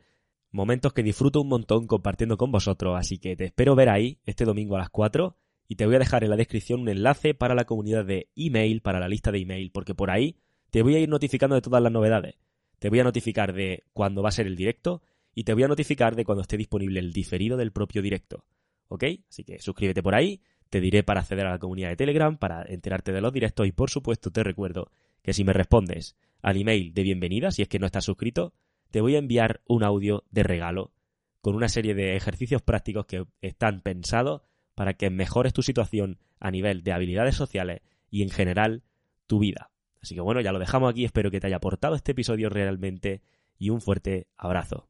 momentos 0.52 0.94
que 0.94 1.04
disfruto 1.04 1.42
un 1.42 1.50
montón 1.50 1.88
compartiendo 1.88 2.38
con 2.38 2.52
vosotros, 2.52 2.96
así 2.98 3.18
que 3.18 3.36
te 3.36 3.46
espero 3.46 3.76
ver 3.76 3.90
ahí 3.90 4.20
este 4.26 4.46
domingo 4.46 4.76
a 4.76 4.80
las 4.80 4.90
4 4.90 5.38
y 5.68 5.76
te 5.76 5.86
voy 5.86 5.96
a 5.96 6.00
dejar 6.00 6.24
en 6.24 6.30
la 6.30 6.36
descripción 6.36 6.82
un 6.82 6.90
enlace 6.90 7.34
para 7.34 7.56
la 7.56 7.66
comunidad 7.66 8.06
de 8.06 8.30
email, 8.36 8.82
para 8.82 9.00
la 9.00 9.08
lista 9.08 9.32
de 9.32 9.40
email, 9.40 9.72
porque 9.72 9.96
por 9.96 10.12
ahí 10.12 10.38
te 10.70 10.82
voy 10.82 10.96
a 10.96 11.00
ir 11.00 11.10
notificando 11.10 11.56
de 11.56 11.62
todas 11.62 11.82
las 11.82 11.92
novedades. 11.92 12.36
Te 12.80 12.90
voy 12.90 13.00
a 13.00 13.04
notificar 13.04 13.54
de 13.54 13.84
cuándo 13.94 14.22
va 14.22 14.30
a 14.30 14.34
ser 14.34 14.48
el 14.48 14.56
directo 14.56 15.02
y 15.36 15.44
te 15.44 15.54
voy 15.54 15.64
a 15.64 15.68
notificar 15.68 16.16
de 16.16 16.24
cuando 16.24 16.42
esté 16.42 16.58
disponible 16.58 17.00
el 17.00 17.12
diferido 17.12 17.58
del 17.58 17.72
propio 17.72 18.02
directo. 18.02 18.46
¿Ok? 18.88 19.04
Así 19.30 19.44
que 19.44 19.60
suscríbete 19.60 20.02
por 20.02 20.16
ahí, 20.16 20.42
te 20.70 20.80
diré 20.80 21.04
para 21.04 21.20
acceder 21.20 21.46
a 21.46 21.52
la 21.52 21.60
comunidad 21.60 21.90
de 21.90 21.98
Telegram, 21.98 22.38
para 22.38 22.64
enterarte 22.64 23.12
de 23.12 23.22
los 23.22 23.34
directos 23.34 23.68
y 23.68 23.72
por 23.72 23.90
supuesto 23.90 24.32
te 24.32 24.44
recuerdo 24.44 24.90
que 25.22 25.34
si 25.34 25.44
me 25.44 25.54
respondes 25.54 26.16
al 26.42 26.58
email 26.58 26.94
de 26.94 27.04
bienvenida, 27.04 27.52
si 27.52 27.62
es 27.62 27.68
que 27.68 27.80
no 27.80 27.86
estás 27.86 28.06
suscrito, 28.06 28.54
te 28.92 29.02
voy 29.02 29.16
a 29.16 29.20
enviar 29.20 29.62
un 29.68 29.84
audio 29.84 30.24
de 30.32 30.44
regalo 30.44 30.94
con 31.42 31.56
una 31.56 31.68
serie 31.68 31.94
de 31.94 32.16
ejercicios 32.16 32.62
prácticos 32.62 33.06
que 33.06 33.26
están 33.42 33.82
pensados 33.82 34.42
para 34.74 34.94
que 34.94 35.10
mejores 35.10 35.54
tu 35.54 35.64
situación 35.64 36.18
a 36.40 36.50
nivel 36.50 36.84
de 36.84 36.94
habilidades 36.94 37.36
sociales 37.36 37.82
y 38.10 38.24
en 38.24 38.30
general 38.30 38.84
tu 39.28 39.40
vida. 39.40 39.72
Así 40.02 40.16
que 40.16 40.22
bueno, 40.22 40.40
ya 40.42 40.52
lo 40.52 40.60
dejamos 40.60 40.90
aquí, 40.90 41.04
espero 41.04 41.30
que 41.30 41.40
te 41.40 41.48
haya 41.48 41.58
aportado 41.58 41.96
este 41.96 42.14
episodio 42.14 42.50
realmente 42.50 43.22
y 43.58 43.70
un 43.70 43.82
fuerte 43.82 44.28
abrazo. 44.38 44.88